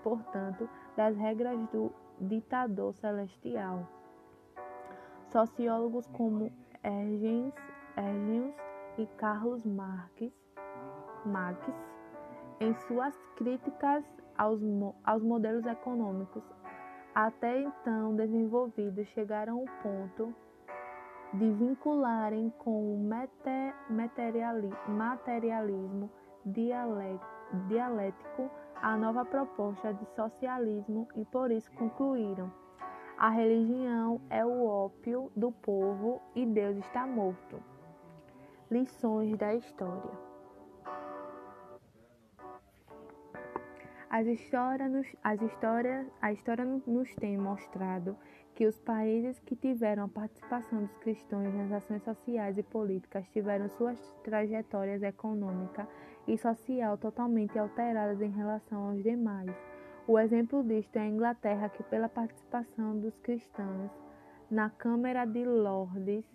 portanto, 0.02 0.70
das 0.96 1.16
regras 1.18 1.60
do 1.72 1.92
ditador 2.22 2.94
celestial. 2.94 3.86
Sociólogos 5.30 6.08
como 6.08 6.50
Ergens, 6.84 7.54
Ergens 7.98 8.56
e 8.98 9.06
Carlos 9.18 9.66
Marques, 9.66 10.32
Marques 11.26 11.76
em 12.60 12.74
suas 12.74 13.16
críticas 13.36 14.04
aos, 14.38 14.62
aos 15.04 15.22
modelos 15.22 15.66
econômicos 15.66 16.44
até 17.18 17.64
então 17.64 18.16
desenvolvidos 18.16 19.08
chegaram 19.08 19.62
ao 19.62 19.66
ponto 19.82 20.32
de 21.34 21.52
vincularem 21.52 22.54
com 22.60 22.94
o 22.94 22.98
materialismo 24.88 26.12
dialético 26.46 28.52
a 28.76 28.96
nova 28.96 29.26
proposta 29.26 29.92
de 29.96 30.06
socialismo 30.14 31.08
e 31.16 31.26
por 31.26 31.50
isso 31.50 31.72
concluíram: 31.72 32.54
a 33.18 33.30
religião 33.30 34.22
é 34.30 34.46
o 34.46 34.68
ópio 34.68 35.32
do 35.36 35.52
povo 35.52 36.22
e 36.36 36.46
Deus 36.46 36.78
está 36.78 37.08
morto. 37.08 37.60
Lições 38.70 39.36
da 39.38 39.56
história. 39.56 40.27
As 44.18 44.26
histórias 44.26 44.92
nos, 44.92 45.08
as 45.24 45.40
histórias, 45.44 46.08
a 46.20 46.34
história 46.34 46.66
nos 46.66 47.14
tem 47.18 47.38
mostrado 47.38 48.18
que 48.56 48.66
os 48.66 48.80
países 48.80 49.38
que 49.42 49.56
tiveram 49.56 50.06
a 50.06 50.08
participação 50.08 50.82
dos 50.82 50.98
cristãos 50.98 51.54
nas 51.54 51.72
ações 51.72 52.02
sociais 52.02 52.58
e 52.58 52.64
políticas 52.64 53.30
tiveram 53.30 53.70
suas 53.70 54.00
trajetórias 54.24 55.04
econômica 55.04 55.88
e 56.28 56.36
social 56.36 56.98
totalmente 56.98 57.60
alteradas 57.60 58.20
em 58.20 58.32
relação 58.32 58.90
aos 58.90 59.04
demais. 59.04 59.56
O 60.08 60.18
exemplo 60.18 60.64
disto 60.64 60.96
é 60.96 61.02
a 61.02 61.08
Inglaterra, 61.08 61.70
que 61.70 61.84
pela 61.84 62.10
participação 62.10 63.00
dos 63.00 63.16
cristãos 63.20 63.92
na 64.50 64.72
Câmara 64.72 65.26
de 65.26 65.46
Lordes 65.46 66.26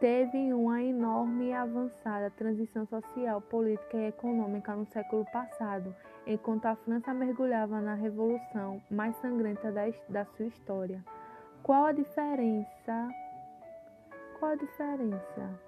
teve 0.00 0.52
uma 0.54 0.82
enorme 0.82 1.48
e 1.48 1.52
avançada 1.52 2.30
transição 2.30 2.86
social, 2.86 3.40
política 3.42 3.98
e 3.98 4.08
econômica 4.08 4.74
no 4.74 4.86
século 4.86 5.26
passado, 5.30 5.94
enquanto 6.26 6.64
a 6.64 6.74
França 6.74 7.12
mergulhava 7.12 7.80
na 7.82 7.94
revolução 7.94 8.82
mais 8.90 9.14
sangrenta 9.16 9.70
da, 9.70 9.82
da 10.08 10.24
sua 10.24 10.46
história. 10.46 11.04
Qual 11.62 11.84
a 11.84 11.92
diferença? 11.92 13.08
Qual 14.38 14.52
a 14.52 14.56
diferença? 14.56 15.60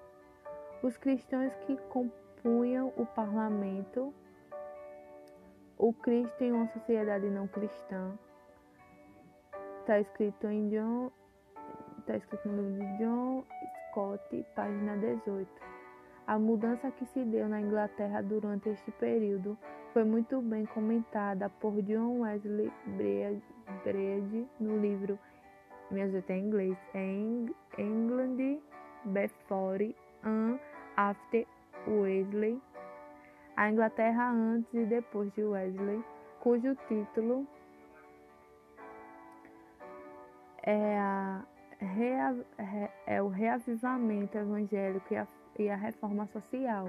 Os 0.81 0.97
cristãos 0.97 1.53
que 1.67 1.77
compunham 1.89 2.91
o 2.97 3.05
parlamento, 3.05 4.11
o 5.77 5.93
Cristo 5.93 6.43
em 6.43 6.51
uma 6.51 6.67
sociedade 6.69 7.29
não 7.29 7.47
cristã, 7.47 8.17
está 9.79 9.99
escrito 9.99 10.47
em 10.47 10.69
John, 10.69 11.11
está 11.99 12.17
escrito 12.17 12.49
no 12.49 12.63
livro 12.63 12.97
de 12.97 12.97
John 12.97 13.43
Scott, 13.93 14.43
página 14.55 14.97
18. 14.97 15.47
A 16.25 16.39
mudança 16.39 16.89
que 16.89 17.05
se 17.05 17.23
deu 17.25 17.47
na 17.47 17.61
Inglaterra 17.61 18.23
durante 18.23 18.69
este 18.69 18.89
período 18.93 19.55
foi 19.93 20.03
muito 20.03 20.41
bem 20.41 20.65
comentada 20.65 21.47
por 21.61 21.79
John 21.83 22.21
Wesley 22.21 22.71
Brede 22.87 24.47
no 24.59 24.79
livro, 24.79 25.19
me 25.91 26.01
ajuda 26.01 26.33
em 26.33 26.47
inglês, 26.47 26.77
England 27.77 28.61
Before 29.05 29.95
and 30.23 30.57
After 30.97 31.45
Wesley, 31.87 32.59
a 33.55 33.69
Inglaterra 33.69 34.31
antes 34.31 34.73
e 34.73 34.85
depois 34.85 35.31
de 35.33 35.43
Wesley, 35.43 36.03
cujo 36.39 36.75
título 36.87 37.45
é 40.63 40.97
a 40.97 41.45
é 43.05 43.21
o 43.21 43.27
reavivamento 43.27 44.37
evangélico 44.37 45.13
e 45.13 45.17
a, 45.17 45.27
e 45.59 45.69
a 45.69 45.75
reforma 45.75 46.25
social. 46.27 46.87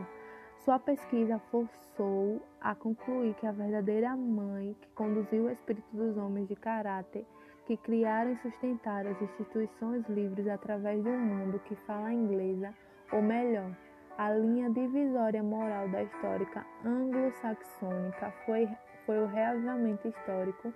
Sua 0.59 0.79
pesquisa 0.79 1.39
forçou 1.51 2.41
a 2.61 2.75
concluir 2.75 3.35
que 3.35 3.47
a 3.47 3.53
verdadeira 3.53 4.17
mãe 4.17 4.75
que 4.81 4.89
conduziu 4.95 5.45
o 5.45 5.51
espírito 5.51 5.87
dos 5.93 6.17
homens 6.17 6.49
de 6.49 6.57
caráter 6.57 7.27
que 7.67 7.77
criaram 7.77 8.33
e 8.33 8.37
sustentaram 8.37 9.11
as 9.11 9.23
instituições 9.23 10.07
livres 10.09 10.47
através 10.49 11.03
do 11.03 11.11
mundo 11.11 11.59
que 11.61 11.75
fala 11.87 12.13
inglesa, 12.13 12.75
ou 13.13 13.23
melhor, 13.23 13.71
a 14.19 14.33
linha 14.33 14.71
divisória 14.71 15.43
moral 15.43 15.89
da 15.89 16.03
histórica 16.03 16.65
anglo-saxônica 16.85 18.33
foi, 18.45 18.69
foi 19.07 19.19
o 19.19 19.27
reavivamento 19.27 20.09
histórico 20.09 20.73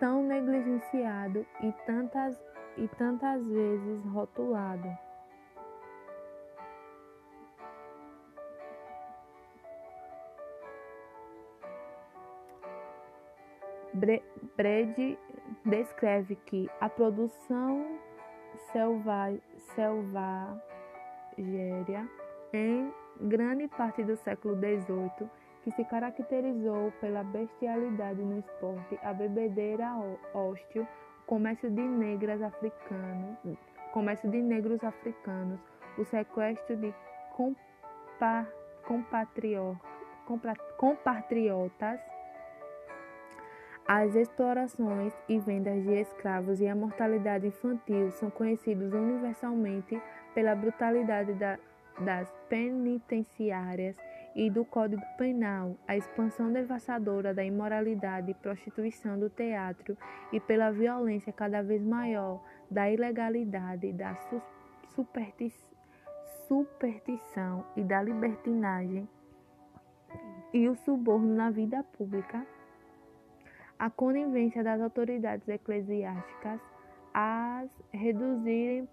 tão 0.00 0.22
negligenciado 0.22 1.46
e 1.62 1.72
tantas, 1.86 2.36
e 2.76 2.88
tantas 2.88 3.44
vezes 3.46 4.04
rotulado. 4.06 4.88
Brede 14.56 15.18
descreve 15.64 16.36
que 16.36 16.70
a 16.80 16.88
produção 16.88 17.98
selvagéria 18.72 20.60
em 22.52 22.92
grande 23.20 23.68
parte 23.68 24.02
do 24.02 24.16
século 24.16 24.56
XVIII, 24.56 25.28
que 25.62 25.70
se 25.72 25.84
caracterizou 25.84 26.92
pela 27.00 27.22
bestialidade 27.22 28.22
no 28.22 28.38
esporte, 28.38 28.98
a 29.02 29.12
bebedeira 29.12 29.92
hóstil, 30.32 30.86
comércio 31.30 31.70
de 31.70 31.80
negras 31.80 32.42
africanos, 32.42 33.38
comércio 33.92 34.28
de 34.28 34.42
negros 34.42 34.82
africanos, 34.82 35.60
o 35.96 36.04
sequestro 36.04 36.74
de 36.76 36.92
compatriotas, 40.76 42.00
as 43.86 44.12
explorações 44.16 45.14
e 45.28 45.38
vendas 45.38 45.80
de 45.84 46.00
escravos 46.00 46.60
e 46.60 46.66
a 46.66 46.74
mortalidade 46.74 47.46
infantil 47.46 48.10
são 48.10 48.28
conhecidos 48.28 48.92
universalmente 48.92 50.02
pela 50.34 50.56
brutalidade 50.56 51.32
da, 51.34 51.60
das 52.00 52.28
penitenciárias 52.48 53.94
e 54.34 54.48
do 54.50 54.64
Código 54.64 55.02
Penal, 55.18 55.76
a 55.86 55.96
expansão 55.96 56.52
devastadora 56.52 57.34
da 57.34 57.44
imoralidade 57.44 58.30
e 58.30 58.34
prostituição 58.34 59.18
do 59.18 59.28
teatro 59.28 59.96
e 60.32 60.38
pela 60.38 60.70
violência 60.70 61.32
cada 61.32 61.62
vez 61.62 61.82
maior 61.82 62.42
da 62.70 62.90
ilegalidade, 62.90 63.92
da 63.92 64.16
superstição 66.46 67.64
e 67.76 67.82
da 67.82 68.02
libertinagem 68.02 69.08
e 70.52 70.68
o 70.68 70.74
suborno 70.76 71.34
na 71.34 71.50
vida 71.50 71.82
pública, 71.96 72.46
a 73.78 73.88
conivência 73.88 74.62
das 74.62 74.80
autoridades 74.80 75.48
eclesiásticas 75.48 76.60
a 77.14 77.64
reduzirem 77.92 78.88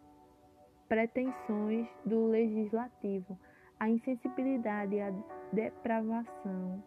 pretensões 0.88 1.88
do 2.06 2.28
legislativo, 2.28 3.38
a 3.80 3.90
insensibilidade 3.90 4.96
e 4.96 5.02
a 5.02 5.14
depravação 5.52 6.84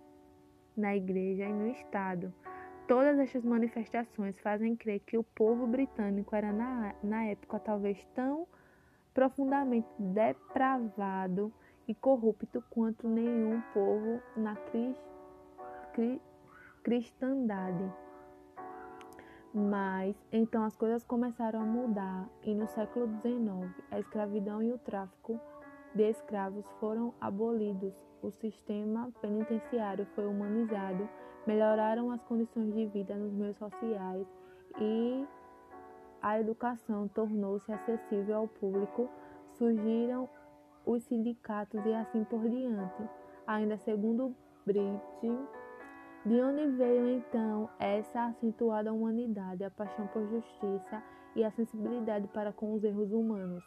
na 0.76 0.96
igreja 0.96 1.44
e 1.44 1.52
no 1.52 1.68
Estado. 1.68 2.32
Todas 2.86 3.18
estas 3.18 3.44
manifestações 3.44 4.38
fazem 4.40 4.74
crer 4.74 5.00
que 5.00 5.16
o 5.16 5.22
povo 5.22 5.66
britânico 5.66 6.34
era, 6.34 6.52
na, 6.52 6.94
na 7.02 7.24
época, 7.24 7.60
talvez 7.60 8.04
tão 8.14 8.46
profundamente 9.14 9.88
depravado 9.98 11.52
e 11.86 11.94
corrupto 11.94 12.62
quanto 12.70 13.08
nenhum 13.08 13.60
povo 13.72 14.20
na 14.36 14.56
cristandade. 16.82 17.92
Mas 19.52 20.16
então 20.30 20.64
as 20.64 20.76
coisas 20.76 21.02
começaram 21.04 21.60
a 21.60 21.64
mudar 21.64 22.28
e 22.44 22.54
no 22.54 22.68
século 22.68 23.08
XIX 23.20 23.72
a 23.90 23.98
escravidão 23.98 24.62
e 24.62 24.72
o 24.72 24.78
tráfico 24.78 25.40
de 25.94 26.08
escravos 26.08 26.64
foram 26.78 27.12
abolidos, 27.20 27.94
o 28.22 28.30
sistema 28.30 29.10
penitenciário 29.20 30.06
foi 30.14 30.26
humanizado, 30.26 31.08
melhoraram 31.46 32.10
as 32.10 32.22
condições 32.24 32.72
de 32.74 32.86
vida 32.86 33.14
nos 33.16 33.32
meios 33.32 33.56
sociais 33.56 34.26
e 34.78 35.26
a 36.22 36.38
educação 36.38 37.08
tornou-se 37.08 37.72
acessível 37.72 38.36
ao 38.36 38.48
público, 38.48 39.08
surgiram 39.54 40.28
os 40.84 41.02
sindicatos 41.04 41.84
e 41.84 41.94
assim 41.94 42.24
por 42.24 42.48
diante. 42.48 43.08
Ainda 43.46 43.76
segundo 43.78 44.34
Bridge, 44.64 45.00
de 46.24 46.42
onde 46.42 46.66
veio 46.76 47.08
então 47.08 47.68
essa 47.78 48.26
acentuada 48.26 48.92
humanidade, 48.92 49.64
a 49.64 49.70
paixão 49.70 50.06
por 50.08 50.26
justiça 50.28 51.02
e 51.34 51.42
a 51.42 51.50
sensibilidade 51.50 52.28
para 52.28 52.52
com 52.52 52.74
os 52.74 52.84
erros 52.84 53.10
humanos? 53.10 53.64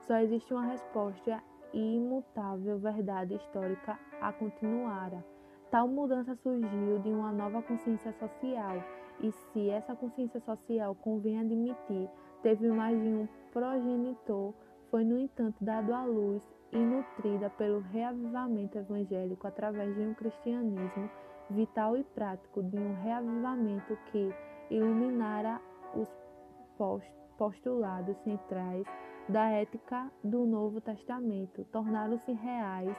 Só 0.00 0.16
existe 0.16 0.52
uma 0.52 0.64
resposta 0.64 1.42
e 1.72 1.96
imutável 1.96 2.78
verdade 2.78 3.34
histórica 3.34 3.98
a 4.20 4.32
continuara. 4.32 5.24
Tal 5.70 5.88
mudança 5.88 6.34
surgiu 6.36 6.98
de 6.98 7.08
uma 7.08 7.32
nova 7.32 7.62
consciência 7.62 8.12
social, 8.12 8.82
e 9.20 9.30
se 9.32 9.70
essa 9.70 9.94
consciência 9.94 10.40
social 10.40 10.94
convém 10.94 11.38
admitir, 11.38 12.08
teve 12.42 12.68
mais 12.68 13.00
de 13.00 13.08
um 13.08 13.28
progenitor, 13.52 14.52
foi, 14.90 15.04
no 15.04 15.18
entanto, 15.18 15.56
dado 15.62 15.94
à 15.94 16.04
luz 16.04 16.42
e 16.70 16.78
nutrida 16.78 17.48
pelo 17.50 17.80
reavivamento 17.80 18.76
evangélico 18.76 19.46
através 19.46 19.94
de 19.94 20.02
um 20.02 20.14
cristianismo 20.14 21.10
vital 21.48 21.96
e 21.96 22.04
prático 22.04 22.62
de 22.62 22.78
um 22.78 22.94
reavivamento 23.02 23.96
que 24.10 24.34
iluminara 24.70 25.60
os 25.94 26.08
postulados 27.38 28.16
centrais 28.18 28.86
da 29.28 29.48
ética 29.50 30.10
do 30.22 30.44
Novo 30.44 30.80
Testamento, 30.80 31.64
tornaram-se 31.72 32.32
reais 32.32 32.96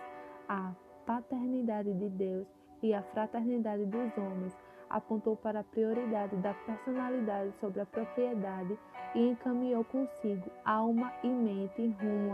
a 0.48 0.74
paternidade 1.06 1.94
de 1.94 2.10
Deus 2.10 2.48
e 2.82 2.94
a 2.94 3.02
fraternidade 3.02 3.86
dos 3.86 4.18
homens, 4.18 4.54
apontou 4.90 5.36
para 5.36 5.62
a 5.62 5.64
prioridade 5.64 6.36
da 6.38 6.54
personalidade 6.54 7.52
sobre 7.60 7.82
a 7.82 7.86
propriedade 7.86 8.78
e 9.16 9.30
encaminhou 9.30 9.84
consigo 9.86 10.50
alma 10.64 11.12
e 11.24 11.28
mente 11.28 11.88
rumo 12.02 12.34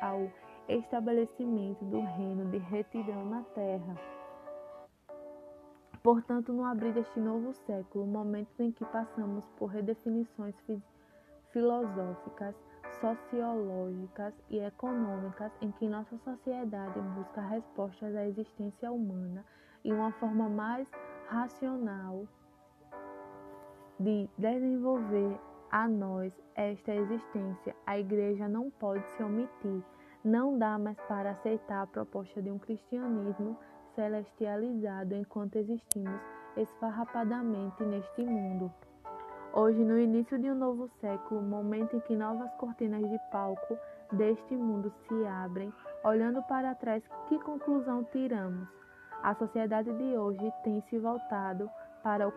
ao 0.00 0.30
estabelecimento 0.68 1.84
do 1.84 2.00
reino 2.00 2.50
de 2.50 2.58
retidão 2.58 3.24
na 3.24 3.42
terra. 3.54 3.96
Portanto, 6.02 6.52
no 6.52 6.64
abrir 6.64 6.92
deste 6.92 7.18
novo 7.18 7.52
século, 7.52 8.06
momentos 8.06 8.58
em 8.60 8.70
que 8.70 8.84
passamos 8.84 9.44
por 9.58 9.66
redefinições 9.66 10.54
filosóficas, 11.52 12.54
sociológicas 13.00 14.34
e 14.50 14.58
econômicas 14.58 15.52
em 15.60 15.70
que 15.72 15.88
nossa 15.88 16.16
sociedade 16.18 16.98
busca 17.00 17.40
respostas 17.40 18.14
à 18.14 18.26
existência 18.26 18.90
humana 18.90 19.44
e 19.84 19.92
uma 19.92 20.12
forma 20.12 20.48
mais 20.48 20.90
racional 21.28 22.26
de 23.98 24.28
desenvolver 24.36 25.38
a 25.70 25.88
nós 25.88 26.32
esta 26.54 26.94
existência, 26.94 27.74
a 27.86 27.98
Igreja 27.98 28.48
não 28.48 28.70
pode 28.70 29.06
se 29.10 29.22
omitir. 29.22 29.82
Não 30.24 30.58
dá 30.58 30.78
mais 30.78 30.98
para 31.02 31.30
aceitar 31.30 31.82
a 31.82 31.86
proposta 31.86 32.42
de 32.42 32.50
um 32.50 32.58
cristianismo 32.58 33.56
celestializado 33.94 35.14
enquanto 35.14 35.56
existimos 35.56 36.20
esfarrapadamente 36.56 37.82
neste 37.84 38.24
mundo. 38.24 38.72
Hoje, 39.58 39.82
no 39.82 39.98
início 39.98 40.38
de 40.38 40.50
um 40.50 40.54
novo 40.54 40.86
século, 41.00 41.40
momento 41.40 41.96
em 41.96 42.00
que 42.00 42.14
novas 42.14 42.52
cortinas 42.56 43.00
de 43.08 43.18
palco 43.32 43.78
deste 44.12 44.54
mundo 44.54 44.92
se 45.08 45.26
abrem, 45.26 45.72
olhando 46.04 46.42
para 46.42 46.74
trás, 46.74 47.02
que 47.26 47.38
conclusão 47.38 48.04
tiramos? 48.12 48.68
A 49.22 49.34
sociedade 49.34 49.90
de 49.94 50.14
hoje 50.14 50.52
tem 50.62 50.82
se 50.82 50.98
voltado 50.98 51.70
para, 52.02 52.28
o, 52.28 52.32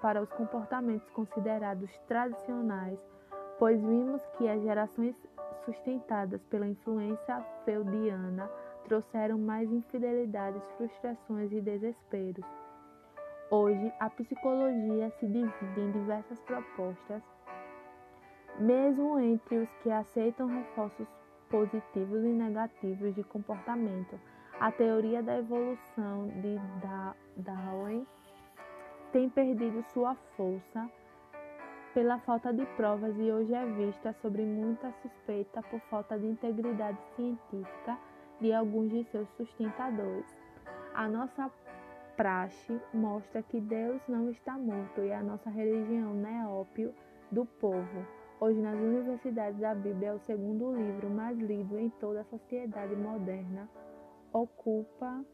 para 0.00 0.22
os 0.22 0.30
comportamentos 0.30 1.10
considerados 1.10 1.90
tradicionais, 2.06 3.04
pois 3.58 3.80
vimos 3.80 4.24
que 4.38 4.48
as 4.48 4.62
gerações 4.62 5.16
sustentadas 5.64 6.40
pela 6.44 6.68
influência 6.68 7.44
feudiana 7.64 8.48
trouxeram 8.84 9.40
mais 9.40 9.68
infidelidades, 9.72 10.62
frustrações 10.76 11.50
e 11.50 11.60
desesperos. 11.60 12.69
Hoje, 13.52 13.92
a 13.98 14.08
psicologia 14.10 15.10
se 15.18 15.26
divide 15.26 15.80
em 15.80 15.90
diversas 15.90 16.40
propostas, 16.42 17.20
mesmo 18.60 19.18
entre 19.18 19.58
os 19.58 19.68
que 19.82 19.90
aceitam 19.90 20.46
reforços 20.46 21.08
positivos 21.48 22.22
e 22.22 22.28
negativos 22.28 23.12
de 23.12 23.24
comportamento. 23.24 24.20
A 24.60 24.70
teoria 24.70 25.20
da 25.20 25.38
evolução 25.38 26.28
de 26.28 26.60
Darwin 27.38 28.06
tem 29.12 29.28
perdido 29.28 29.82
sua 29.82 30.14
força 30.36 30.88
pela 31.92 32.20
falta 32.20 32.52
de 32.52 32.64
provas 32.76 33.18
e 33.18 33.32
hoje 33.32 33.52
é 33.52 33.66
vista 33.66 34.12
sobre 34.22 34.42
muita 34.42 34.92
suspeita 35.02 35.60
por 35.62 35.80
falta 35.90 36.16
de 36.16 36.26
integridade 36.28 36.98
científica 37.16 37.98
de 38.40 38.52
alguns 38.52 38.90
de 38.90 39.02
seus 39.06 39.28
sustentadores. 39.30 40.38
A 40.94 41.08
nossa 41.08 41.48
praxe 42.16 42.80
mostra 42.92 43.42
que 43.42 43.60
Deus 43.60 44.00
não 44.08 44.30
está 44.30 44.58
morto 44.58 45.02
e 45.02 45.12
a 45.12 45.22
nossa 45.22 45.50
religião 45.50 46.14
não 46.14 46.28
é 46.28 46.46
ópio 46.46 46.94
do 47.30 47.44
povo. 47.44 48.06
Hoje, 48.40 48.60
nas 48.60 48.78
universidades, 48.78 49.62
a 49.62 49.74
Bíblia 49.74 50.08
é 50.08 50.12
o 50.14 50.18
segundo 50.20 50.74
livro 50.74 51.10
mais 51.10 51.38
lido 51.38 51.78
em 51.78 51.90
toda 51.90 52.22
a 52.22 52.24
sociedade 52.24 52.96
moderna. 52.96 53.68
Ocupa 54.32 55.24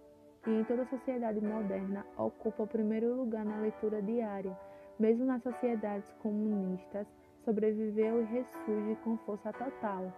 e 0.46 0.50
em 0.50 0.64
toda 0.64 0.82
a 0.82 0.86
sociedade 0.86 1.40
moderna 1.40 2.04
ocupa 2.16 2.64
o 2.64 2.66
primeiro 2.66 3.14
lugar 3.14 3.44
na 3.44 3.58
leitura 3.58 4.02
diária. 4.02 4.58
Mesmo 4.98 5.24
nas 5.24 5.42
sociedades 5.42 6.10
comunistas, 6.22 7.06
sobreviveu 7.44 8.22
e 8.22 8.24
ressurge 8.24 8.96
com 9.04 9.16
força 9.18 9.52
total. 9.52 10.12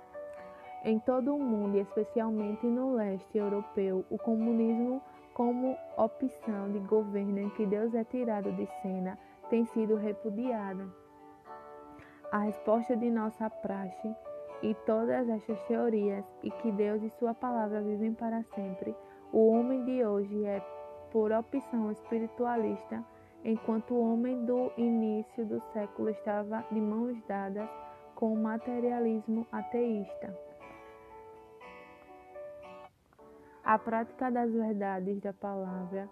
Em 0.84 0.98
todo 1.00 1.34
o 1.34 1.42
mundo, 1.42 1.76
especialmente 1.78 2.64
no 2.66 2.94
leste 2.94 3.36
europeu, 3.36 4.04
o 4.08 4.16
comunismo, 4.16 5.02
como 5.38 5.78
opção 5.96 6.72
de 6.72 6.80
governo 6.80 7.38
em 7.38 7.48
que 7.50 7.64
Deus 7.64 7.94
é 7.94 8.02
tirado 8.02 8.50
de 8.56 8.66
cena, 8.82 9.16
tem 9.48 9.64
sido 9.66 9.94
repudiada. 9.94 10.84
A 12.32 12.38
resposta 12.38 12.96
de 12.96 13.08
nossa 13.08 13.48
praxe 13.48 14.16
e 14.64 14.74
todas 14.84 15.28
estas 15.28 15.62
teorias, 15.68 16.24
e 16.42 16.50
que 16.50 16.72
Deus 16.72 17.00
e 17.04 17.10
Sua 17.10 17.34
palavra 17.34 17.80
vivem 17.80 18.14
para 18.14 18.42
sempre, 18.52 18.92
o 19.32 19.52
homem 19.52 19.84
de 19.84 20.04
hoje 20.04 20.44
é, 20.44 20.60
por 21.12 21.30
opção 21.30 21.92
espiritualista, 21.92 23.04
enquanto 23.44 23.94
o 23.94 24.12
homem 24.12 24.44
do 24.44 24.72
início 24.76 25.46
do 25.46 25.60
século 25.72 26.08
estava 26.08 26.64
de 26.72 26.80
mãos 26.80 27.16
dadas 27.28 27.70
com 28.16 28.32
o 28.32 28.36
materialismo 28.36 29.46
ateísta. 29.52 30.47
A 33.68 33.78
prática 33.78 34.30
das 34.30 34.50
verdades 34.50 35.20
da 35.20 35.34
palavra 35.34 36.08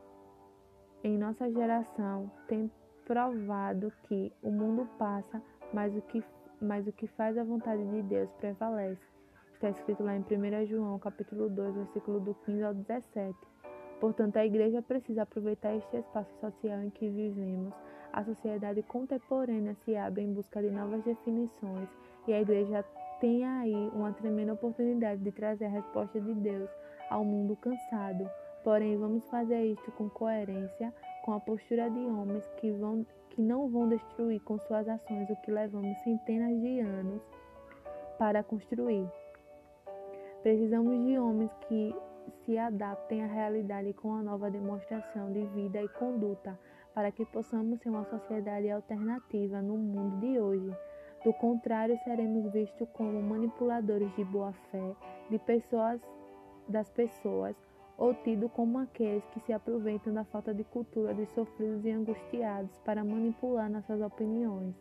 em 1.03 1.17
nossa 1.17 1.51
geração 1.51 2.31
tem 2.47 2.71
provado 3.07 3.91
que 4.03 4.31
o 4.43 4.51
mundo 4.51 4.87
passa, 4.99 5.41
mas 5.73 5.97
o 5.97 6.03
que, 6.03 6.23
mas 6.61 6.87
o 6.87 6.93
que 6.93 7.07
faz 7.07 7.39
a 7.39 7.45
vontade 7.45 7.83
de 7.83 8.03
Deus 8.03 8.31
prevalece. 8.33 9.01
Está 9.55 9.71
escrito 9.71 10.03
lá 10.03 10.15
em 10.15 10.21
1 10.21 10.67
João, 10.67 10.99
capítulo 10.99 11.49
2, 11.49 11.77
versículo 11.77 12.21
do 12.21 12.35
15 12.45 12.63
ao 12.63 12.75
17. 12.75 13.35
Portanto, 14.01 14.37
a 14.37 14.45
igreja 14.45 14.83
precisa 14.83 15.23
aproveitar 15.23 15.75
este 15.75 15.97
espaço 15.97 16.39
social 16.39 16.83
em 16.83 16.91
que 16.91 17.09
vivemos. 17.09 17.73
A 18.13 18.23
sociedade 18.23 18.83
contemporânea 18.83 19.75
se 19.77 19.97
abre 19.97 20.21
em 20.21 20.35
busca 20.35 20.61
de 20.61 20.71
novas 20.71 21.03
definições 21.05 21.89
e 22.29 22.35
a 22.35 22.41
igreja 22.43 22.85
tem 23.19 23.47
aí 23.47 23.91
uma 23.95 24.13
tremenda 24.13 24.53
oportunidade 24.53 25.23
de 25.23 25.33
trazer 25.33 25.65
a 25.65 25.71
resposta 25.71 26.21
de 26.21 26.35
Deus 26.35 26.69
ao 27.11 27.25
mundo 27.25 27.57
cansado. 27.57 28.29
Porém, 28.65 28.97
vamos 28.97 29.25
fazer 29.29 29.65
isto 29.65 29.93
com 29.93 30.09
coerência, 30.11 30.93
com 31.25 31.33
a 31.33 31.41
postura 31.41 31.89
de 31.89 32.01
homens 32.01 32.45
que, 32.57 32.71
vão, 32.73 33.07
que 33.31 33.41
não 33.41 33.69
vão 33.69 33.89
destruir 33.89 34.41
com 34.41 34.59
suas 34.59 34.89
ações 34.89 35.31
o 35.31 35.37
que 35.37 35.51
levamos 35.51 35.97
centenas 35.99 36.61
de 36.61 36.81
anos 36.81 37.23
para 38.19 38.43
construir. 38.43 39.09
Precisamos 40.43 41.05
de 41.07 41.19
homens 41.19 41.51
que 41.69 41.95
se 42.45 42.59
adaptem 42.59 43.23
à 43.23 43.27
realidade 43.27 43.93
com 43.95 44.15
a 44.15 44.23
nova 44.23 44.51
demonstração 44.51 45.33
de 45.33 45.45
vida 45.47 45.83
e 45.83 45.89
conduta, 45.89 46.59
para 46.95 47.13
que 47.13 47.25
possamos 47.27 47.81
ser 47.81 47.91
uma 47.91 48.05
sociedade 48.05 48.71
alternativa 48.71 49.61
no 49.61 49.77
mundo 49.77 50.19
de 50.21 50.41
hoje. 50.41 50.77
Do 51.25 51.33
contrário, 51.35 51.99
seremos 52.05 52.53
vistos 52.53 52.89
como 52.95 53.21
manipuladores 53.21 54.15
de 54.17 54.25
boa 54.25 54.53
fé 54.71 54.95
de 55.29 55.39
pessoas 55.41 56.01
das 56.69 56.91
pessoas 56.91 57.57
ou 57.99 58.12
tido 58.14 58.49
como 58.49 58.79
aqueles 58.79 59.25
que 59.27 59.41
se 59.41 59.53
aproveitam 59.53 60.12
da 60.12 60.25
falta 60.25 60.53
de 60.53 60.64
cultura 60.64 61.14
de 61.14 61.27
sofridos 61.27 61.85
e 61.85 61.91
angustiados 61.91 62.79
para 62.85 63.05
manipular 63.05 63.71
nossas 63.71 64.01
opiniões. 64.01 64.75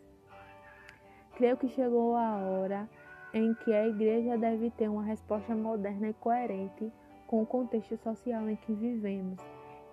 Creio 1.34 1.56
que 1.56 1.68
chegou 1.68 2.14
a 2.16 2.36
hora 2.36 2.88
em 3.32 3.54
que 3.54 3.72
a 3.72 3.86
igreja 3.86 4.36
deve 4.36 4.70
ter 4.70 4.88
uma 4.88 5.02
resposta 5.02 5.54
moderna 5.54 6.08
e 6.08 6.14
coerente 6.14 6.92
com 7.26 7.42
o 7.42 7.46
contexto 7.46 7.96
social 7.98 8.48
em 8.48 8.56
que 8.56 8.72
vivemos, 8.72 9.38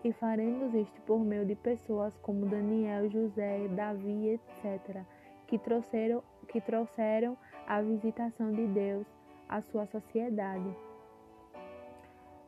e 0.03 0.11
faremos 0.13 0.73
isto 0.73 1.01
por 1.01 1.19
meio 1.19 1.45
de 1.45 1.55
pessoas 1.55 2.15
como 2.17 2.45
Daniel, 2.45 3.09
José, 3.09 3.67
Davi, 3.69 4.29
etc., 4.29 5.01
que 5.47 5.57
trouxeram, 5.57 6.23
que 6.47 6.61
trouxeram 6.61 7.37
a 7.67 7.81
visitação 7.81 8.51
de 8.51 8.67
Deus 8.67 9.07
à 9.49 9.61
sua 9.61 9.85
sociedade. 9.87 10.75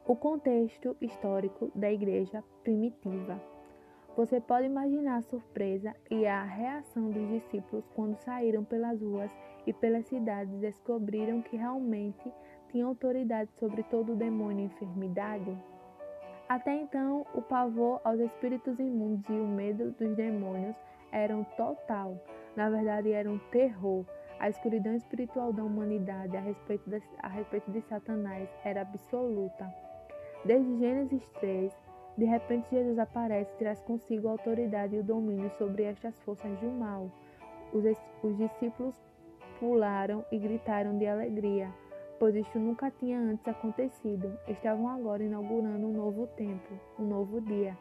O 0.08 0.16
contexto 0.16 0.95
histórico 1.01 1.72
da 1.74 1.91
igreja 1.91 2.43
primitiva. 2.64 3.41
Você 4.16 4.39
pode 4.39 4.68
imaginar 4.68 5.18
a 5.18 5.22
surpresa 5.24 5.95
e 6.12 6.28
a 6.28 6.43
reação 6.43 7.10
dos 7.10 7.28
discípulos 7.28 7.84
quando 7.95 8.16
saíram 8.18 8.64
pelas 8.64 9.01
ruas 9.01 9.32
e 9.66 9.74
pelas 9.74 10.06
cidades 10.06 10.53
e 10.53 10.58
descobriram 10.58 11.41
que 11.41 11.58
realmente 11.58 12.32
tinham 12.70 12.89
autoridade 12.89 13.49
sobre 13.53 13.82
todo 13.82 14.14
o 14.14 14.16
demônio 14.16 14.62
e 14.62 14.66
enfermidade? 14.66 15.58
Até 16.47 16.76
então, 16.76 17.26
o 17.34 17.41
pavor 17.41 17.99
aos 18.03 18.20
espíritos 18.20 18.78
imundos 18.78 19.28
e 19.28 19.34
o 19.34 19.47
medo 19.47 19.89
dos 19.89 20.16
demônios 20.16 20.76
eram 21.12 21.43
total. 21.58 22.16
Na 22.56 22.70
verdade, 22.70 23.12
era 23.12 23.28
um 23.28 23.39
terror. 23.49 24.06
A 24.39 24.49
escuridão 24.49 24.93
espiritual 24.93 25.51
da 25.51 25.64
humanidade 25.64 26.38
a 26.38 26.41
respeito 26.41 26.88
de, 26.88 27.01
a 27.24 27.28
respeito 27.28 27.72
de 27.72 27.82
Satanás 27.82 28.47
era 28.64 28.82
absoluta. 28.82 29.85
Desde 30.46 30.78
Gênesis 30.78 31.28
3, 31.39 31.74
de 32.20 32.26
repente 32.26 32.70
Jesus 32.70 33.00
aparece 33.00 33.52
e 33.52 33.58
traz 33.58 33.82
consigo 33.82 34.28
a 34.28 34.32
autoridade 34.32 34.96
e 34.96 35.00
o 35.00 35.04
domínio 35.04 35.50
sobre 35.58 35.82
estas 35.82 36.22
forças 36.22 36.56
do 36.60 36.70
mal. 36.70 37.10
Os, 37.74 37.84
os 38.22 38.38
discípulos 38.38 38.96
pularam 39.60 40.24
e 40.32 40.38
gritaram 40.38 41.00
de 41.00 41.08
alegria, 41.08 41.74
pois 42.20 42.36
isto 42.36 42.60
nunca 42.60 42.91
tinha 42.91 43.20
antes 43.20 43.48
acontecido. 43.48 44.38
Estavam 44.48 44.88
agora 44.88 45.24
inaugurando 45.24 45.88
um 45.88 45.93
novo 45.93 46.28
tempo, 46.38 46.80
um 47.00 47.06
novo 47.06 47.41
dia. 47.41 47.76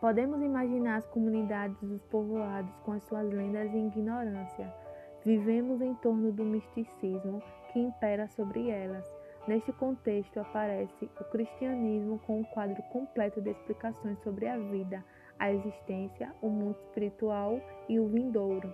Podemos 0.00 0.42
imaginar 0.42 0.96
as 0.96 1.06
comunidades 1.06 1.80
dos 1.80 2.02
povoados 2.06 2.74
com 2.78 2.90
as 2.90 3.04
suas 3.04 3.30
lendas 3.32 3.72
e 3.72 3.76
ignorância. 3.76 4.74
Vivemos 5.24 5.80
em 5.80 5.94
torno 5.94 6.32
do 6.32 6.42
misticismo 6.42 7.40
que 7.72 7.78
impera 7.78 8.26
sobre 8.26 8.68
elas. 8.68 9.19
Neste 9.48 9.72
contexto 9.72 10.38
aparece 10.38 11.10
o 11.18 11.24
cristianismo 11.24 12.18
com 12.26 12.40
um 12.40 12.44
quadro 12.44 12.82
completo 12.84 13.40
de 13.40 13.50
explicações 13.50 14.18
sobre 14.22 14.46
a 14.46 14.58
vida, 14.58 15.04
a 15.38 15.50
existência, 15.50 16.32
o 16.42 16.48
mundo 16.48 16.78
espiritual 16.80 17.60
e 17.88 17.98
o 17.98 18.06
vindouro. 18.06 18.72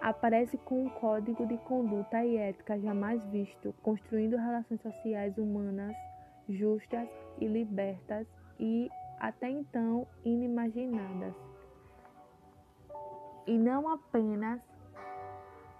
Aparece 0.00 0.56
com 0.58 0.84
um 0.84 0.88
código 0.90 1.46
de 1.46 1.56
conduta 1.58 2.24
e 2.24 2.36
ética 2.36 2.78
jamais 2.78 3.24
visto, 3.26 3.74
construindo 3.82 4.36
relações 4.36 4.80
sociais 4.80 5.36
humanas 5.38 5.96
justas 6.48 7.08
e 7.40 7.46
libertas 7.46 8.26
e 8.60 8.88
até 9.18 9.48
então 9.48 10.06
inimaginadas. 10.24 11.34
E 13.46 13.58
não 13.58 13.88
apenas 13.88 14.60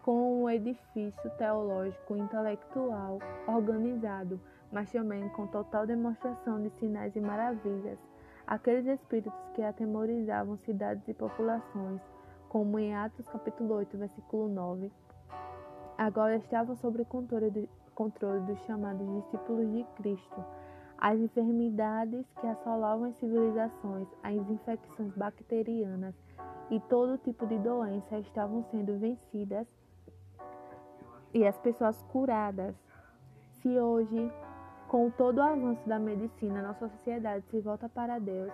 com 0.04 0.42
um 0.42 0.50
edifício 0.50 1.30
teológico 1.38 2.14
intelectual 2.14 3.18
organizado, 3.48 4.38
mas 4.70 4.92
também 4.92 5.26
com 5.30 5.46
total 5.46 5.86
demonstração 5.86 6.60
de 6.60 6.68
sinais 6.78 7.16
e 7.16 7.20
maravilhas. 7.20 7.98
Aqueles 8.46 8.86
espíritos 8.86 9.32
que 9.54 9.62
atemorizavam 9.62 10.58
cidades 10.58 11.08
e 11.08 11.14
populações, 11.14 12.02
como 12.50 12.78
em 12.78 12.94
Atos 12.94 13.26
capítulo 13.28 13.76
8, 13.76 13.96
versículo 13.96 14.46
9, 14.46 14.92
agora 15.96 16.36
estavam 16.36 16.76
sob 16.76 17.02
controle, 17.06 17.50
de, 17.50 17.70
controle 17.94 18.40
dos 18.40 18.58
chamados 18.66 19.10
discípulos 19.22 19.72
de 19.72 19.84
Cristo. 19.96 20.44
As 20.98 21.18
enfermidades 21.18 22.26
que 22.42 22.46
assolavam 22.46 23.04
as 23.04 23.16
civilizações, 23.16 24.06
as 24.22 24.50
infecções 24.50 25.16
bacterianas 25.16 26.14
e 26.70 26.78
todo 26.90 27.16
tipo 27.16 27.46
de 27.46 27.58
doença 27.58 28.18
estavam 28.18 28.62
sendo 28.64 28.98
vencidas 28.98 29.66
e 31.34 31.44
as 31.44 31.58
pessoas 31.58 32.00
curadas. 32.12 32.74
Se 33.60 33.68
hoje, 33.78 34.32
com 34.88 35.10
todo 35.10 35.38
o 35.38 35.42
avanço 35.42 35.86
da 35.88 35.98
medicina, 35.98 36.62
nossa 36.62 36.88
sociedade 36.88 37.44
se 37.50 37.60
volta 37.60 37.88
para 37.88 38.20
Deus 38.20 38.52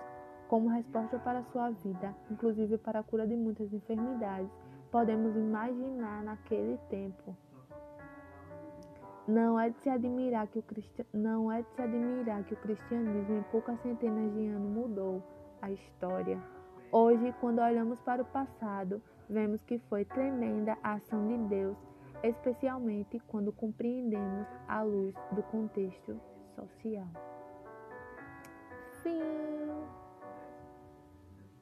como 0.48 0.68
resposta 0.68 1.18
para 1.18 1.44
sua 1.44 1.70
vida, 1.70 2.12
inclusive 2.28 2.76
para 2.78 3.00
a 3.00 3.02
cura 3.04 3.24
de 3.24 3.36
muitas 3.36 3.72
enfermidades, 3.72 4.50
podemos 4.90 5.36
imaginar 5.36 6.24
naquele 6.24 6.76
tempo. 6.88 7.36
Não 9.28 9.60
é 9.60 9.70
de 9.70 9.78
se 9.78 9.88
admirar 9.88 10.48
que 10.48 10.58
o 10.58 10.62
cristi... 10.62 11.06
não 11.12 11.52
é 11.52 11.62
de 11.62 11.68
se 11.76 11.82
admirar 11.82 12.42
que 12.42 12.54
o 12.54 12.56
cristianismo 12.56 13.36
em 13.36 13.42
poucas 13.44 13.78
centenas 13.80 14.32
de 14.32 14.48
anos 14.48 14.72
mudou 14.72 15.22
a 15.62 15.70
história. 15.70 16.42
Hoje, 16.90 17.32
quando 17.40 17.60
olhamos 17.60 18.00
para 18.00 18.22
o 18.22 18.24
passado, 18.24 19.00
vemos 19.28 19.62
que 19.62 19.78
foi 19.78 20.04
tremenda 20.04 20.76
a 20.82 20.94
ação 20.94 21.28
de 21.28 21.38
Deus 21.46 21.76
especialmente 22.22 23.20
quando 23.26 23.52
compreendemos 23.52 24.46
a 24.68 24.82
luz 24.82 25.14
do 25.32 25.42
contexto 25.44 26.20
social. 26.54 27.08
Fim. 29.02 29.20